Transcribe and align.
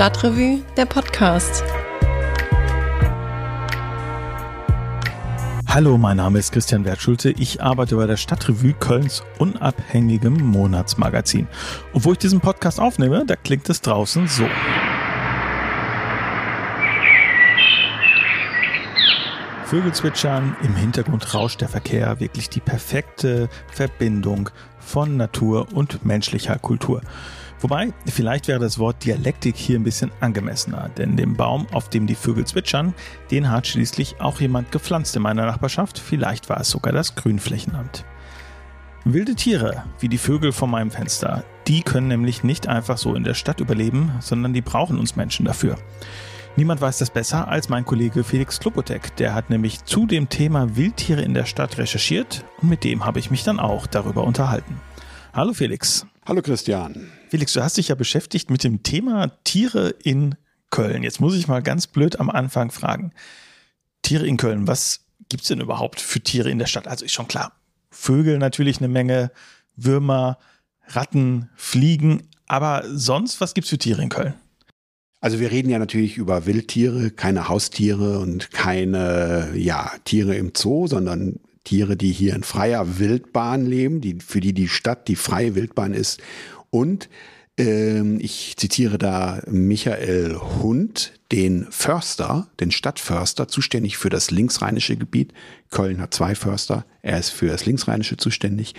Stadtrevue, 0.00 0.62
der 0.78 0.86
Podcast. 0.86 1.62
Hallo, 5.66 5.98
mein 5.98 6.16
Name 6.16 6.38
ist 6.38 6.52
Christian 6.52 6.86
Wertschulte. 6.86 7.32
Ich 7.32 7.62
arbeite 7.62 7.96
bei 7.96 8.06
der 8.06 8.16
Stadtrevue 8.16 8.72
Kölns 8.72 9.22
unabhängigem 9.36 10.32
Monatsmagazin. 10.32 11.48
Und 11.92 12.06
wo 12.06 12.12
ich 12.12 12.18
diesen 12.18 12.40
Podcast 12.40 12.80
aufnehme, 12.80 13.26
da 13.26 13.36
klingt 13.36 13.68
es 13.68 13.82
draußen 13.82 14.26
so. 14.26 14.46
Vögel 19.66 19.92
zwitschern, 19.92 20.56
im 20.62 20.76
Hintergrund 20.76 21.34
rauscht 21.34 21.60
der 21.60 21.68
Verkehr, 21.68 22.20
wirklich 22.20 22.48
die 22.48 22.60
perfekte 22.60 23.50
Verbindung 23.70 24.48
von 24.78 25.18
Natur 25.18 25.66
und 25.74 26.06
menschlicher 26.06 26.58
Kultur. 26.58 27.02
Wobei, 27.60 27.92
vielleicht 28.06 28.48
wäre 28.48 28.58
das 28.58 28.78
Wort 28.78 29.04
Dialektik 29.04 29.54
hier 29.54 29.78
ein 29.78 29.84
bisschen 29.84 30.10
angemessener, 30.20 30.88
denn 30.96 31.16
den 31.16 31.36
Baum, 31.36 31.66
auf 31.72 31.90
dem 31.90 32.06
die 32.06 32.14
Vögel 32.14 32.46
zwitschern, 32.46 32.94
den 33.30 33.50
hat 33.50 33.66
schließlich 33.66 34.20
auch 34.20 34.40
jemand 34.40 34.72
gepflanzt 34.72 35.14
in 35.14 35.22
meiner 35.22 35.44
Nachbarschaft, 35.44 35.98
vielleicht 35.98 36.48
war 36.48 36.60
es 36.60 36.70
sogar 36.70 36.92
das 36.92 37.14
Grünflächenamt. 37.16 38.06
Wilde 39.04 39.34
Tiere, 39.34 39.84
wie 39.98 40.08
die 40.08 40.18
Vögel 40.18 40.52
vor 40.52 40.68
meinem 40.68 40.90
Fenster, 40.90 41.44
die 41.66 41.82
können 41.82 42.08
nämlich 42.08 42.44
nicht 42.44 42.66
einfach 42.66 42.96
so 42.96 43.14
in 43.14 43.24
der 43.24 43.34
Stadt 43.34 43.60
überleben, 43.60 44.12
sondern 44.20 44.54
die 44.54 44.62
brauchen 44.62 44.98
uns 44.98 45.16
Menschen 45.16 45.44
dafür. 45.44 45.76
Niemand 46.56 46.80
weiß 46.80 46.98
das 46.98 47.10
besser 47.10 47.48
als 47.48 47.68
mein 47.68 47.84
Kollege 47.84 48.24
Felix 48.24 48.58
Klopotek. 48.58 49.16
Der 49.16 49.34
hat 49.34 49.50
nämlich 49.50 49.84
zu 49.84 50.06
dem 50.06 50.28
Thema 50.28 50.76
Wildtiere 50.76 51.22
in 51.22 51.34
der 51.34 51.44
Stadt 51.44 51.78
recherchiert 51.78 52.44
und 52.60 52.68
mit 52.68 52.84
dem 52.84 53.04
habe 53.04 53.18
ich 53.18 53.30
mich 53.30 53.44
dann 53.44 53.60
auch 53.60 53.86
darüber 53.86 54.24
unterhalten. 54.24 54.80
Hallo 55.32 55.52
Felix. 55.52 56.06
Hallo 56.26 56.42
Christian. 56.42 57.19
Felix, 57.30 57.52
du 57.52 57.62
hast 57.62 57.76
dich 57.76 57.86
ja 57.86 57.94
beschäftigt 57.94 58.50
mit 58.50 58.64
dem 58.64 58.82
Thema 58.82 59.28
Tiere 59.44 59.90
in 60.02 60.34
Köln. 60.70 61.04
Jetzt 61.04 61.20
muss 61.20 61.36
ich 61.36 61.46
mal 61.46 61.62
ganz 61.62 61.86
blöd 61.86 62.18
am 62.18 62.28
Anfang 62.28 62.72
fragen. 62.72 63.12
Tiere 64.02 64.26
in 64.26 64.36
Köln, 64.36 64.66
was 64.66 65.04
gibt 65.28 65.42
es 65.42 65.48
denn 65.48 65.60
überhaupt 65.60 66.00
für 66.00 66.20
Tiere 66.20 66.50
in 66.50 66.58
der 66.58 66.66
Stadt? 66.66 66.88
Also 66.88 67.04
ist 67.04 67.12
schon 67.12 67.28
klar, 67.28 67.52
Vögel 67.92 68.38
natürlich 68.38 68.78
eine 68.78 68.88
Menge, 68.88 69.30
Würmer, 69.76 70.38
Ratten, 70.88 71.48
Fliegen, 71.54 72.24
aber 72.48 72.82
sonst, 72.92 73.40
was 73.40 73.54
gibt 73.54 73.66
es 73.66 73.70
für 73.70 73.78
Tiere 73.78 74.02
in 74.02 74.08
Köln? 74.08 74.34
Also 75.20 75.38
wir 75.38 75.52
reden 75.52 75.70
ja 75.70 75.78
natürlich 75.78 76.16
über 76.16 76.46
Wildtiere, 76.46 77.12
keine 77.12 77.48
Haustiere 77.48 78.18
und 78.18 78.50
keine 78.50 79.52
ja, 79.54 79.92
Tiere 80.04 80.34
im 80.34 80.50
Zoo, 80.56 80.88
sondern 80.88 81.38
Tiere, 81.62 81.96
die 81.96 82.10
hier 82.10 82.34
in 82.34 82.42
freier 82.42 82.98
Wildbahn 82.98 83.66
leben, 83.66 84.00
die, 84.00 84.18
für 84.18 84.40
die 84.40 84.52
die 84.52 84.66
Stadt 84.66 85.06
die 85.06 85.14
freie 85.14 85.54
Wildbahn 85.54 85.94
ist. 85.94 86.20
Und 86.70 87.08
ähm, 87.58 88.18
ich 88.20 88.56
zitiere 88.56 88.96
da 88.96 89.42
Michael 89.46 90.36
Hund, 90.36 91.12
den 91.30 91.66
Förster, 91.70 92.48
den 92.58 92.70
Stadtförster, 92.70 93.48
zuständig 93.48 93.98
für 93.98 94.08
das 94.08 94.30
linksrheinische 94.30 94.96
Gebiet. 94.96 95.32
Köln 95.70 96.00
hat 96.00 96.14
zwei 96.14 96.34
Förster, 96.34 96.86
er 97.02 97.18
ist 97.18 97.30
für 97.30 97.48
das 97.48 97.66
linksrheinische 97.66 98.16
zuständig. 98.16 98.74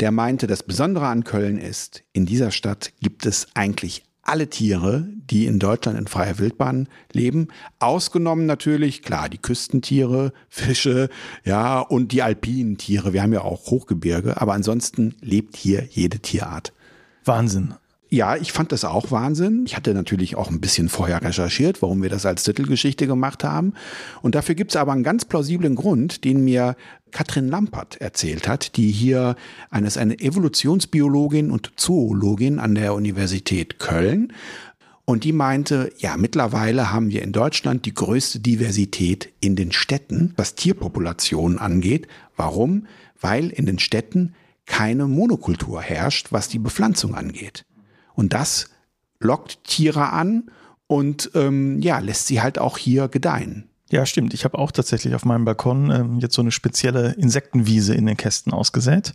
Der 0.00 0.10
meinte, 0.10 0.46
das 0.46 0.62
Besondere 0.62 1.06
an 1.06 1.24
Köln 1.24 1.58
ist, 1.58 2.02
in 2.12 2.26
dieser 2.26 2.50
Stadt 2.50 2.92
gibt 3.00 3.26
es 3.26 3.46
eigentlich 3.54 4.02
alle 4.22 4.50
Tiere, 4.50 5.06
die 5.30 5.46
in 5.46 5.60
Deutschland 5.60 5.96
in 5.96 6.08
freier 6.08 6.38
Wildbahn 6.38 6.88
leben, 7.12 7.48
ausgenommen 7.78 8.44
natürlich, 8.44 9.02
klar, 9.02 9.28
die 9.28 9.38
Küstentiere, 9.38 10.32
Fische, 10.48 11.08
ja, 11.44 11.78
und 11.78 12.10
die 12.10 12.22
alpinen 12.22 12.76
Tiere. 12.76 13.12
Wir 13.12 13.22
haben 13.22 13.32
ja 13.32 13.42
auch 13.42 13.70
Hochgebirge, 13.70 14.40
aber 14.40 14.54
ansonsten 14.54 15.14
lebt 15.20 15.56
hier 15.56 15.86
jede 15.88 16.18
Tierart. 16.18 16.72
Wahnsinn. 17.26 17.74
Ja, 18.08 18.36
ich 18.36 18.52
fand 18.52 18.70
das 18.70 18.84
auch 18.84 19.10
Wahnsinn. 19.10 19.64
Ich 19.66 19.76
hatte 19.76 19.92
natürlich 19.92 20.36
auch 20.36 20.48
ein 20.48 20.60
bisschen 20.60 20.88
vorher 20.88 21.22
recherchiert, 21.22 21.82
warum 21.82 22.02
wir 22.02 22.08
das 22.08 22.24
als 22.24 22.44
Titelgeschichte 22.44 23.08
gemacht 23.08 23.42
haben. 23.42 23.74
Und 24.22 24.36
dafür 24.36 24.54
gibt 24.54 24.70
es 24.70 24.76
aber 24.76 24.92
einen 24.92 25.02
ganz 25.02 25.24
plausiblen 25.24 25.74
Grund, 25.74 26.24
den 26.24 26.44
mir 26.44 26.76
Katrin 27.10 27.48
Lampert 27.48 28.00
erzählt 28.00 28.46
hat, 28.46 28.76
die 28.76 28.92
hier 28.92 29.34
eines 29.70 29.96
eine 29.96 30.20
Evolutionsbiologin 30.20 31.50
und 31.50 31.72
Zoologin 31.76 32.60
an 32.60 32.76
der 32.76 32.94
Universität 32.94 33.80
Köln. 33.80 34.32
Und 35.04 35.24
die 35.24 35.32
meinte, 35.32 35.92
ja, 35.98 36.16
mittlerweile 36.16 36.92
haben 36.92 37.10
wir 37.10 37.22
in 37.22 37.32
Deutschland 37.32 37.86
die 37.86 37.94
größte 37.94 38.38
Diversität 38.38 39.32
in 39.40 39.56
den 39.56 39.72
Städten, 39.72 40.32
was 40.36 40.54
Tierpopulationen 40.54 41.58
angeht. 41.58 42.06
Warum? 42.36 42.86
Weil 43.20 43.50
in 43.50 43.66
den 43.66 43.80
Städten 43.80 44.34
keine 44.66 45.06
Monokultur 45.06 45.80
herrscht, 45.80 46.32
was 46.32 46.48
die 46.48 46.58
Bepflanzung 46.58 47.14
angeht. 47.14 47.64
Und 48.14 48.32
das 48.32 48.70
lockt 49.20 49.64
Tiere 49.64 50.10
an 50.12 50.50
und 50.86 51.30
ähm, 51.34 51.80
ja, 51.80 51.98
lässt 51.98 52.26
sie 52.26 52.40
halt 52.40 52.58
auch 52.58 52.78
hier 52.78 53.08
gedeihen. 53.08 53.68
Ja, 53.90 54.04
stimmt. 54.04 54.34
Ich 54.34 54.44
habe 54.44 54.58
auch 54.58 54.72
tatsächlich 54.72 55.14
auf 55.14 55.24
meinem 55.24 55.44
Balkon 55.44 55.90
ähm, 55.90 56.18
jetzt 56.18 56.34
so 56.34 56.42
eine 56.42 56.50
spezielle 56.50 57.12
Insektenwiese 57.12 57.94
in 57.94 58.06
den 58.06 58.16
Kästen 58.16 58.52
ausgesät. 58.52 59.14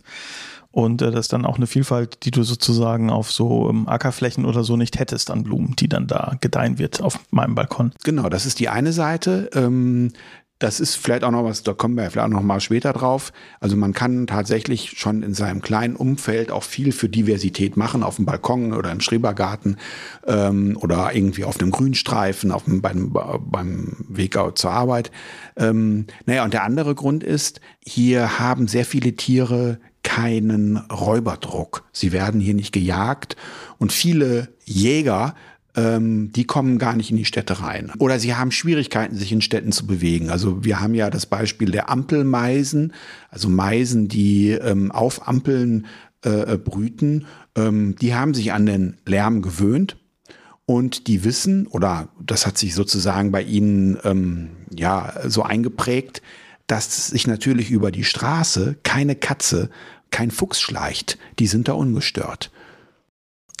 Und 0.70 1.02
äh, 1.02 1.10
das 1.10 1.26
ist 1.26 1.32
dann 1.34 1.44
auch 1.44 1.56
eine 1.56 1.66
Vielfalt, 1.66 2.24
die 2.24 2.30
du 2.30 2.42
sozusagen 2.42 3.10
auf 3.10 3.30
so 3.30 3.68
ähm, 3.68 3.86
Ackerflächen 3.86 4.46
oder 4.46 4.64
so 4.64 4.78
nicht 4.78 4.98
hättest 4.98 5.30
an 5.30 5.42
Blumen, 5.42 5.76
die 5.76 5.88
dann 5.88 6.06
da 6.06 6.36
gedeihen 6.40 6.78
wird 6.78 7.02
auf 7.02 7.20
meinem 7.30 7.54
Balkon. 7.54 7.92
Genau, 8.02 8.30
das 8.30 8.46
ist 8.46 8.58
die 8.58 8.70
eine 8.70 8.92
Seite. 8.92 9.50
Ähm, 9.54 10.12
das 10.62 10.78
ist 10.78 10.94
vielleicht 10.94 11.24
auch 11.24 11.30
noch 11.32 11.44
was, 11.44 11.64
da 11.64 11.72
kommen 11.72 11.96
wir 11.96 12.08
vielleicht 12.10 12.26
auch 12.26 12.32
noch 12.32 12.42
mal 12.42 12.60
später 12.60 12.92
drauf. 12.92 13.32
Also 13.58 13.76
man 13.76 13.92
kann 13.92 14.26
tatsächlich 14.26 14.94
schon 14.96 15.22
in 15.22 15.34
seinem 15.34 15.60
kleinen 15.60 15.96
Umfeld 15.96 16.52
auch 16.52 16.62
viel 16.62 16.92
für 16.92 17.08
Diversität 17.08 17.76
machen, 17.76 18.02
auf 18.02 18.16
dem 18.16 18.26
Balkon 18.26 18.72
oder 18.72 18.92
im 18.92 19.00
Schrebergarten 19.00 19.76
ähm, 20.26 20.76
oder 20.80 21.14
irgendwie 21.14 21.44
auf 21.44 21.58
einem 21.58 21.72
Grünstreifen, 21.72 22.52
auf 22.52 22.64
dem, 22.64 22.80
beim, 22.80 23.12
beim 23.12 23.96
Weg 24.08 24.38
zur 24.54 24.70
Arbeit. 24.70 25.10
Ähm, 25.56 26.06
naja, 26.26 26.44
und 26.44 26.52
der 26.52 26.62
andere 26.62 26.94
Grund 26.94 27.24
ist, 27.24 27.60
hier 27.84 28.38
haben 28.38 28.68
sehr 28.68 28.84
viele 28.84 29.14
Tiere 29.14 29.78
keinen 30.04 30.76
Räuberdruck. 30.76 31.84
Sie 31.92 32.12
werden 32.12 32.40
hier 32.40 32.54
nicht 32.54 32.72
gejagt 32.72 33.36
und 33.78 33.92
viele 33.92 34.48
Jäger 34.64 35.34
ähm, 35.76 36.32
die 36.32 36.44
kommen 36.44 36.78
gar 36.78 36.96
nicht 36.96 37.10
in 37.10 37.16
die 37.16 37.24
Städte 37.24 37.60
rein. 37.60 37.92
Oder 37.98 38.18
sie 38.18 38.34
haben 38.34 38.52
Schwierigkeiten, 38.52 39.16
sich 39.16 39.32
in 39.32 39.40
Städten 39.40 39.72
zu 39.72 39.86
bewegen. 39.86 40.30
Also 40.30 40.64
wir 40.64 40.80
haben 40.80 40.94
ja 40.94 41.10
das 41.10 41.26
Beispiel 41.26 41.70
der 41.70 41.88
Ampelmeisen, 41.88 42.92
also 43.30 43.48
Meisen, 43.48 44.08
die 44.08 44.50
ähm, 44.50 44.92
auf 44.92 45.26
Ampeln 45.26 45.86
äh, 46.22 46.58
brüten. 46.58 47.26
Ähm, 47.56 47.96
die 48.00 48.14
haben 48.14 48.34
sich 48.34 48.52
an 48.52 48.66
den 48.66 48.96
Lärm 49.06 49.42
gewöhnt. 49.42 49.96
Und 50.64 51.08
die 51.08 51.24
wissen, 51.24 51.66
oder 51.66 52.08
das 52.20 52.46
hat 52.46 52.56
sich 52.56 52.74
sozusagen 52.74 53.32
bei 53.32 53.42
ihnen 53.42 53.98
ähm, 54.04 54.50
ja 54.74 55.12
so 55.26 55.42
eingeprägt, 55.42 56.22
dass 56.68 57.08
sich 57.08 57.26
natürlich 57.26 57.70
über 57.70 57.90
die 57.90 58.04
Straße 58.04 58.76
keine 58.84 59.16
Katze, 59.16 59.70
kein 60.10 60.30
Fuchs 60.30 60.60
schleicht. 60.60 61.18
Die 61.40 61.48
sind 61.48 61.66
da 61.66 61.72
ungestört 61.72 62.52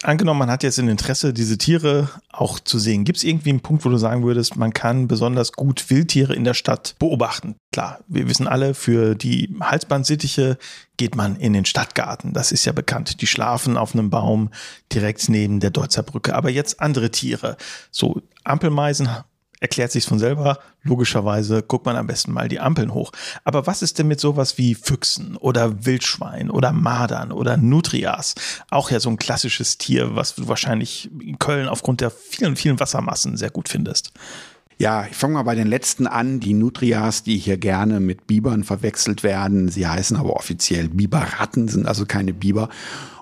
angenommen, 0.04 0.38
man 0.38 0.50
hat 0.50 0.62
jetzt 0.62 0.78
ein 0.78 0.88
Interesse, 0.88 1.32
diese 1.32 1.58
Tiere 1.58 2.08
auch 2.30 2.60
zu 2.60 2.78
sehen. 2.78 3.04
Gibt 3.04 3.18
es 3.18 3.24
irgendwie 3.24 3.50
einen 3.50 3.60
Punkt, 3.60 3.84
wo 3.84 3.88
du 3.88 3.96
sagen 3.96 4.24
würdest, 4.24 4.56
man 4.56 4.72
kann 4.72 5.08
besonders 5.08 5.52
gut 5.52 5.90
Wildtiere 5.90 6.34
in 6.34 6.44
der 6.44 6.54
Stadt 6.54 6.94
beobachten? 6.98 7.56
Klar, 7.72 8.00
wir 8.08 8.28
wissen 8.28 8.46
alle, 8.46 8.74
für 8.74 9.14
die 9.14 9.54
Halsbandsittiche 9.60 10.58
geht 10.96 11.16
man 11.16 11.36
in 11.36 11.52
den 11.52 11.64
Stadtgarten. 11.64 12.32
Das 12.32 12.52
ist 12.52 12.64
ja 12.64 12.72
bekannt. 12.72 13.20
Die 13.20 13.26
schlafen 13.26 13.76
auf 13.76 13.94
einem 13.94 14.10
Baum 14.10 14.50
direkt 14.92 15.28
neben 15.28 15.60
der 15.60 15.70
Deutzer 15.70 16.02
Brücke. 16.02 16.34
Aber 16.34 16.50
jetzt 16.50 16.80
andere 16.80 17.10
Tiere. 17.10 17.56
So 17.90 18.22
Ampelmeisen 18.44 19.08
erklärt 19.62 19.92
sich 19.92 20.04
von 20.04 20.18
selber. 20.18 20.58
Logischerweise 20.82 21.62
guckt 21.62 21.86
man 21.86 21.96
am 21.96 22.08
besten 22.08 22.32
mal 22.32 22.48
die 22.48 22.58
Ampeln 22.58 22.92
hoch. 22.92 23.12
Aber 23.44 23.66
was 23.66 23.80
ist 23.80 23.98
denn 23.98 24.08
mit 24.08 24.18
sowas 24.18 24.58
wie 24.58 24.74
Füchsen 24.74 25.36
oder 25.36 25.86
Wildschwein 25.86 26.50
oder 26.50 26.72
Madern 26.72 27.30
oder 27.30 27.56
Nutrias? 27.56 28.34
Auch 28.70 28.90
ja 28.90 28.98
so 28.98 29.08
ein 29.08 29.18
klassisches 29.18 29.78
Tier, 29.78 30.16
was 30.16 30.34
du 30.34 30.48
wahrscheinlich 30.48 31.10
in 31.20 31.38
Köln 31.38 31.68
aufgrund 31.68 32.00
der 32.00 32.10
vielen, 32.10 32.56
vielen 32.56 32.80
Wassermassen 32.80 33.36
sehr 33.36 33.50
gut 33.50 33.68
findest. 33.68 34.12
Ja, 34.78 35.06
ich 35.08 35.16
fange 35.16 35.34
mal 35.34 35.44
bei 35.44 35.54
den 35.54 35.68
letzten 35.68 36.08
an. 36.08 36.40
Die 36.40 36.54
Nutrias, 36.54 37.22
die 37.22 37.38
hier 37.38 37.56
gerne 37.56 38.00
mit 38.00 38.26
Bibern 38.26 38.64
verwechselt 38.64 39.22
werden. 39.22 39.68
Sie 39.68 39.86
heißen 39.86 40.16
aber 40.16 40.34
offiziell 40.34 40.88
Biberratten, 40.88 41.68
sind 41.68 41.86
also 41.86 42.04
keine 42.04 42.32
Biber. 42.32 42.68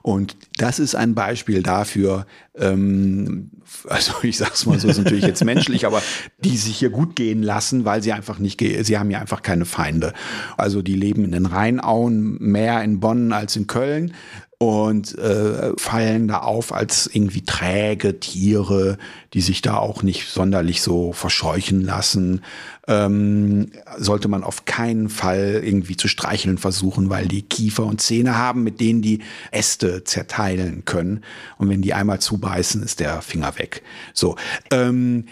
Und 0.03 0.37
das 0.57 0.79
ist 0.79 0.95
ein 0.95 1.15
Beispiel 1.15 1.63
dafür, 1.63 2.27
ähm, 2.57 3.51
also 3.89 4.15
ich 4.23 4.39
sag's 4.39 4.67
mal 4.67 4.79
so, 4.79 4.89
ist 4.89 4.99
natürlich 4.99 5.25
jetzt 5.25 5.45
menschlich, 5.45 5.87
aber 5.87 6.03
die 6.39 6.57
sich 6.57 6.79
hier 6.79 6.91
gut 6.91 7.17
gehen 7.17 7.43
lassen, 7.43 7.85
weil 7.85 8.03
sie 8.03 8.13
einfach 8.13 8.39
nicht, 8.39 8.61
sie 8.61 8.99
haben 8.99 9.11
ja 9.11 9.21
einfach 9.21 9.43
keine 9.43 9.67
Feinde. 9.67 10.15
Also 10.57 10.83
die 10.83 10.95
leben 10.95 11.25
in 11.25 11.33
den 11.33 11.47
Rheinauen 11.47 12.39
mehr 12.41 12.83
in 12.83 13.01
Bonn 13.01 13.33
als 13.33 13.57
in 13.57 13.67
Köln. 13.67 14.15
Und 14.63 15.17
äh, 15.17 15.73
fallen 15.79 16.29
da 16.29 16.41
auf 16.41 16.75
als 16.75 17.09
irgendwie 17.11 17.41
träge 17.41 18.21
Tiere, 18.21 18.99
die 19.33 19.41
sich 19.41 19.63
da 19.63 19.79
auch 19.79 20.03
nicht 20.03 20.29
sonderlich 20.29 20.83
so 20.83 21.15
verscheuchen 21.15 21.81
lassen. 21.81 22.43
Ähm, 22.87 23.71
sollte 23.97 24.29
man 24.29 24.45
auf 24.45 24.67
keinen 24.67 25.09
Fall 25.09 25.63
irgendwie 25.65 25.97
zu 25.97 26.09
streicheln 26.09 26.59
versuchen, 26.59 27.09
weil 27.09 27.27
die 27.27 27.41
Kiefer 27.41 27.87
und 27.87 28.03
Zähne 28.03 28.37
haben, 28.37 28.63
mit 28.63 28.81
denen 28.81 29.01
die 29.01 29.21
Äste 29.51 30.05
zerteilen 30.05 30.85
können. 30.85 31.25
Und 31.57 31.71
wenn 31.71 31.81
die 31.81 31.95
einmal 31.95 32.19
zubeißen, 32.19 32.83
ist 32.83 33.01
der 33.01 33.23
Finger 33.23 33.59
weg. 33.59 33.83
So. 34.13 34.37
Ähm, 34.71 35.25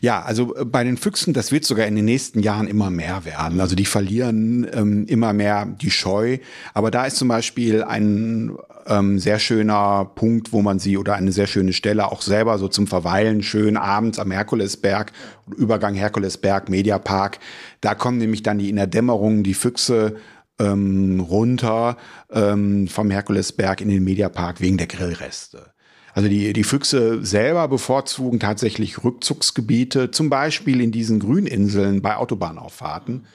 ja, 0.00 0.22
also 0.22 0.54
äh, 0.54 0.64
bei 0.64 0.84
den 0.84 0.96
Füchsen, 0.96 1.32
das 1.32 1.52
wird 1.52 1.64
sogar 1.64 1.86
in 1.86 1.96
den 1.96 2.04
nächsten 2.04 2.40
Jahren 2.40 2.66
immer 2.66 2.90
mehr 2.90 3.24
werden. 3.24 3.60
Also 3.60 3.74
die 3.76 3.86
verlieren 3.86 4.66
ähm, 4.72 5.06
immer 5.06 5.32
mehr 5.32 5.66
die 5.66 5.90
Scheu. 5.90 6.38
Aber 6.74 6.90
da 6.90 7.06
ist 7.06 7.16
zum 7.16 7.28
Beispiel 7.28 7.82
ein 7.82 8.56
ähm, 8.86 9.18
sehr 9.18 9.38
schöner 9.38 10.10
Punkt, 10.14 10.52
wo 10.52 10.62
man 10.62 10.78
sie 10.78 10.96
oder 10.96 11.14
eine 11.14 11.32
sehr 11.32 11.46
schöne 11.46 11.72
Stelle 11.72 12.10
auch 12.10 12.22
selber 12.22 12.58
so 12.58 12.68
zum 12.68 12.86
Verweilen 12.86 13.42
schön 13.42 13.76
abends 13.76 14.18
am 14.18 14.30
Herkulesberg, 14.30 15.12
Übergang 15.56 15.94
Herkulesberg, 15.94 16.68
Mediapark. 16.68 17.38
Da 17.80 17.94
kommen 17.94 18.18
nämlich 18.18 18.42
dann 18.42 18.58
die 18.58 18.70
in 18.70 18.76
der 18.76 18.86
Dämmerung 18.86 19.42
die 19.42 19.54
Füchse 19.54 20.16
ähm, 20.58 21.20
runter 21.20 21.96
ähm, 22.30 22.88
vom 22.88 23.10
Herkulesberg 23.10 23.80
in 23.80 23.88
den 23.88 24.04
Mediapark 24.04 24.60
wegen 24.60 24.76
der 24.76 24.86
Grillreste. 24.86 25.72
Also 26.14 26.28
die, 26.28 26.52
die 26.52 26.64
Füchse 26.64 27.24
selber 27.24 27.68
bevorzugen 27.68 28.40
tatsächlich 28.40 29.04
Rückzugsgebiete, 29.04 30.10
zum 30.10 30.30
Beispiel 30.30 30.80
in 30.80 30.92
diesen 30.92 31.20
Grüninseln 31.20 32.02
bei 32.02 32.16
Autobahnauffahrten. 32.16 33.26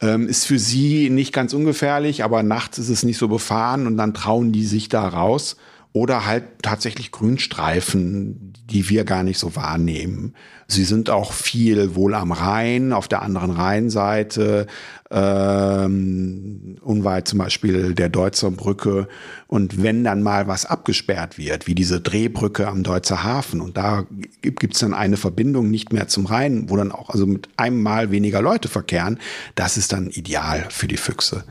Ähm, 0.00 0.28
ist 0.28 0.46
für 0.46 0.58
sie 0.58 1.10
nicht 1.10 1.32
ganz 1.32 1.52
ungefährlich, 1.54 2.22
aber 2.22 2.42
nachts 2.42 2.78
ist 2.78 2.88
es 2.88 3.02
nicht 3.02 3.18
so 3.18 3.26
befahren 3.26 3.86
und 3.86 3.96
dann 3.96 4.14
trauen 4.14 4.52
die 4.52 4.64
sich 4.64 4.88
da 4.88 5.08
raus. 5.08 5.56
Oder 5.98 6.26
halt 6.26 6.44
tatsächlich 6.62 7.10
Grünstreifen, 7.10 8.52
die 8.70 8.88
wir 8.88 9.02
gar 9.02 9.24
nicht 9.24 9.40
so 9.40 9.56
wahrnehmen. 9.56 10.32
Sie 10.68 10.84
sind 10.84 11.10
auch 11.10 11.32
viel 11.32 11.96
wohl 11.96 12.14
am 12.14 12.30
Rhein, 12.30 12.92
auf 12.92 13.08
der 13.08 13.22
anderen 13.22 13.50
Rheinseite, 13.50 14.68
ähm, 15.10 16.76
unweit 16.82 17.26
zum 17.26 17.40
Beispiel 17.40 17.94
der 17.94 18.10
Deutzer 18.10 18.52
Brücke. 18.52 19.08
Und 19.48 19.82
wenn 19.82 20.04
dann 20.04 20.22
mal 20.22 20.46
was 20.46 20.66
abgesperrt 20.66 21.36
wird, 21.36 21.66
wie 21.66 21.74
diese 21.74 22.00
Drehbrücke 22.00 22.68
am 22.68 22.84
Deutzer 22.84 23.24
Hafen, 23.24 23.60
und 23.60 23.76
da 23.76 24.06
gibt 24.40 24.74
es 24.74 24.78
dann 24.78 24.94
eine 24.94 25.16
Verbindung 25.16 25.68
nicht 25.68 25.92
mehr 25.92 26.06
zum 26.06 26.26
Rhein, 26.26 26.70
wo 26.70 26.76
dann 26.76 26.92
auch 26.92 27.10
also 27.10 27.26
mit 27.26 27.48
einem 27.56 27.82
Mal 27.82 28.12
weniger 28.12 28.40
Leute 28.40 28.68
verkehren, 28.68 29.18
das 29.56 29.76
ist 29.76 29.92
dann 29.92 30.10
ideal 30.10 30.64
für 30.70 30.86
die 30.86 30.96
Füchse. 30.96 31.42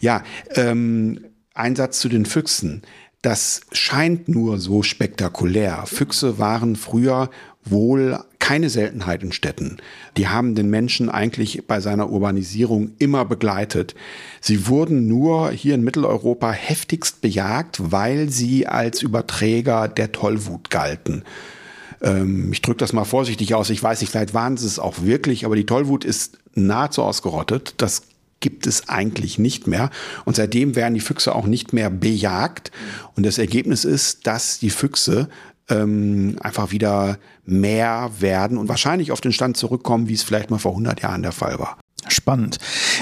Ja, 0.00 0.22
ähm, 0.54 1.20
Einsatz 1.56 2.00
zu 2.00 2.10
den 2.10 2.26
Füchsen. 2.26 2.82
Das 3.26 3.62
scheint 3.72 4.28
nur 4.28 4.60
so 4.60 4.84
spektakulär. 4.84 5.82
Füchse 5.86 6.38
waren 6.38 6.76
früher 6.76 7.28
wohl 7.64 8.20
keine 8.38 8.70
Seltenheit 8.70 9.24
in 9.24 9.32
Städten. 9.32 9.78
Die 10.16 10.28
haben 10.28 10.54
den 10.54 10.70
Menschen 10.70 11.10
eigentlich 11.10 11.66
bei 11.66 11.80
seiner 11.80 12.08
Urbanisierung 12.10 12.92
immer 13.00 13.24
begleitet. 13.24 13.96
Sie 14.40 14.68
wurden 14.68 15.08
nur 15.08 15.50
hier 15.50 15.74
in 15.74 15.82
Mitteleuropa 15.82 16.52
heftigst 16.52 17.20
bejagt, 17.20 17.90
weil 17.90 18.28
sie 18.28 18.68
als 18.68 19.02
Überträger 19.02 19.88
der 19.88 20.12
Tollwut 20.12 20.70
galten 20.70 21.24
ähm, 22.02 22.52
ich 22.52 22.60
drücke 22.60 22.78
das 22.78 22.92
mal 22.92 23.04
vorsichtig 23.04 23.54
aus, 23.54 23.70
ich 23.70 23.82
weiß 23.82 24.02
nicht, 24.02 24.10
vielleicht 24.10 24.34
waren 24.34 24.58
sie 24.58 24.66
es 24.66 24.78
auch 24.78 25.02
wirklich, 25.02 25.46
aber 25.46 25.56
die 25.56 25.64
Tollwut 25.64 26.04
ist 26.04 26.38
nahezu 26.54 27.02
ausgerottet. 27.02 27.74
Das 27.78 28.02
gibt 28.40 28.66
es 28.66 28.88
eigentlich 28.88 29.38
nicht 29.38 29.66
mehr. 29.66 29.90
Und 30.24 30.36
seitdem 30.36 30.76
werden 30.76 30.94
die 30.94 31.00
Füchse 31.00 31.34
auch 31.34 31.46
nicht 31.46 31.72
mehr 31.72 31.90
bejagt. 31.90 32.70
Und 33.14 33.24
das 33.24 33.38
Ergebnis 33.38 33.84
ist, 33.84 34.26
dass 34.26 34.58
die 34.58 34.70
Füchse 34.70 35.28
ähm, 35.68 36.36
einfach 36.40 36.70
wieder 36.70 37.18
mehr 37.44 38.10
werden 38.18 38.58
und 38.58 38.68
wahrscheinlich 38.68 39.12
auf 39.12 39.20
den 39.20 39.32
Stand 39.32 39.56
zurückkommen, 39.56 40.08
wie 40.08 40.14
es 40.14 40.22
vielleicht 40.22 40.50
mal 40.50 40.58
vor 40.58 40.72
100 40.72 41.02
Jahren 41.02 41.22
der 41.22 41.32
Fall 41.32 41.58
war. 41.58 41.78
Spannend. 42.08 42.58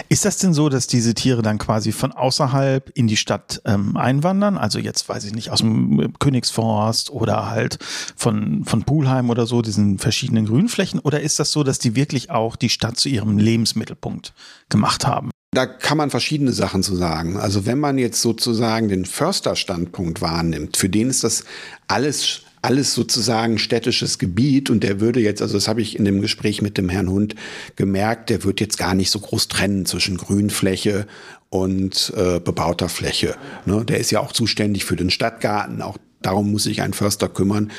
Ist 0.09 0.25
das 0.25 0.39
denn 0.39 0.55
so, 0.55 0.69
dass 0.69 0.87
diese 0.87 1.15
Tiere 1.15 1.43
dann 1.43 1.59
quasi 1.59 1.93
von 1.93 2.13
außerhalb 2.13 2.91
in 2.95 3.07
die 3.07 3.17
Stadt 3.17 3.61
ähm, 3.65 3.97
einwandern? 3.97 4.57
Also 4.57 4.79
jetzt 4.79 5.09
weiß 5.09 5.25
ich 5.25 5.35
nicht, 5.35 5.51
aus 5.51 5.61
dem 5.61 6.13
Königsforst 6.19 7.11
oder 7.11 7.51
halt 7.51 7.79
von, 8.17 8.65
von 8.65 8.85
Pulheim 8.85 9.31
oder 9.31 9.47
so, 9.47 9.63
diesen 9.63 9.99
verschiedenen 9.99 10.47
Grünflächen? 10.47 11.01
Oder 11.01 11.21
ist 11.21 11.39
das 11.39 11.53
so, 11.53 11.65
dass 11.65 11.79
die 11.79 11.97
wirklich 11.97 12.31
auch 12.31 12.57
die 12.57 12.71
Stadt 12.71 12.99
zu 12.99 13.09
ihrem 13.09 13.39
Lebensmittelpunkt 13.39 14.33
gemacht 14.69 15.07
haben? 15.07 15.31
Da 15.53 15.67
kann 15.67 15.99
man 15.99 16.11
verschiedene 16.11 16.53
Sachen 16.53 16.83
zu 16.83 16.97
sagen. 16.97 17.37
Also 17.37 17.65
wenn 17.65 17.79
man 17.79 17.97
jetzt 17.97 18.21
sozusagen 18.21 18.89
den 18.89 19.05
Försterstandpunkt 19.05 20.21
wahrnimmt, 20.21 20.77
für 20.77 20.89
den 20.89 21.11
ist 21.11 21.23
das 21.23 21.45
alles 21.87 22.41
alles 22.65 22.95
sozusagen 22.95 23.59
städtisches 23.59 24.19
Gebiet 24.19 24.71
und 24.71 24.83
der 24.83 24.99
würde 24.99 25.21
jetzt, 25.21 25.43
also 25.43 25.55
das 25.55 25.69
habe 25.69 25.83
ich 25.83 25.99
in 25.99 26.07
dem 26.07 26.23
Gespräch 26.23 26.63
mit 26.63 26.79
dem 26.79 26.89
Herrn 26.89 27.11
Hund 27.11 27.35
gemerkt, 27.77 28.31
der 28.31 28.43
wird 28.43 28.59
jetzt 28.59 28.79
gar 28.79 28.95
nicht 28.95 29.11
so 29.11 29.21
groß 29.21 29.49
trennen 29.49 29.85
zwischen 29.85 30.17
Grünfläche 30.17 31.07
und 31.51 32.13
äh, 32.17 32.41
bebauter 32.41 32.89
Fläche. 32.89 33.37
Ne? 33.67 33.85
Der 33.85 33.99
ist 33.99 34.11
ja 34.11 34.21
auch 34.21 34.33
zuständig 34.33 34.87
für 34.87 34.97
den 34.97 35.11
Stadtgarten, 35.11 35.83
auch 35.83 35.99
darum 36.23 36.53
muss 36.53 36.63
sich 36.63 36.81
ein 36.81 36.95
Förster 36.95 37.29
kümmern 37.29 37.71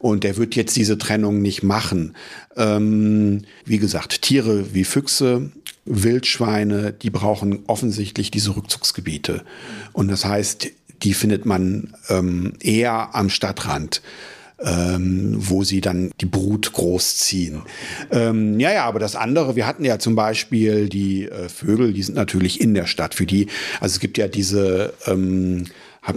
und 0.00 0.24
der 0.24 0.36
wird 0.36 0.56
jetzt 0.56 0.74
diese 0.74 0.98
Trennung 0.98 1.40
nicht 1.40 1.62
machen. 1.62 2.16
Ähm, 2.56 3.42
wie 3.64 3.78
gesagt, 3.78 4.22
Tiere 4.22 4.74
wie 4.74 4.82
Füchse, 4.82 5.52
Wildschweine, 5.84 6.92
die 6.92 7.10
brauchen 7.10 7.60
offensichtlich 7.68 8.30
diese 8.32 8.56
Rückzugsgebiete. 8.56 9.44
Und 9.92 10.08
das 10.08 10.24
heißt, 10.24 10.68
die 11.02 11.14
findet 11.14 11.46
man 11.46 11.94
ähm, 12.08 12.54
eher 12.60 13.14
am 13.14 13.30
Stadtrand. 13.30 14.02
Ähm, 14.64 15.34
wo 15.38 15.64
sie 15.64 15.80
dann 15.80 16.12
die 16.20 16.26
Brut 16.26 16.72
großziehen. 16.72 17.62
Ähm, 18.12 18.60
ja, 18.60 18.70
ja, 18.70 18.84
aber 18.84 19.00
das 19.00 19.16
andere, 19.16 19.56
wir 19.56 19.66
hatten 19.66 19.84
ja 19.84 19.98
zum 19.98 20.14
Beispiel 20.14 20.88
die 20.88 21.24
äh, 21.24 21.48
Vögel, 21.48 21.92
die 21.92 22.04
sind 22.04 22.14
natürlich 22.14 22.60
in 22.60 22.72
der 22.72 22.86
Stadt. 22.86 23.14
Für 23.16 23.26
die, 23.26 23.48
also 23.80 23.94
es 23.94 23.98
gibt 23.98 24.18
ja 24.18 24.28
diese 24.28 24.94
ähm, 25.06 25.64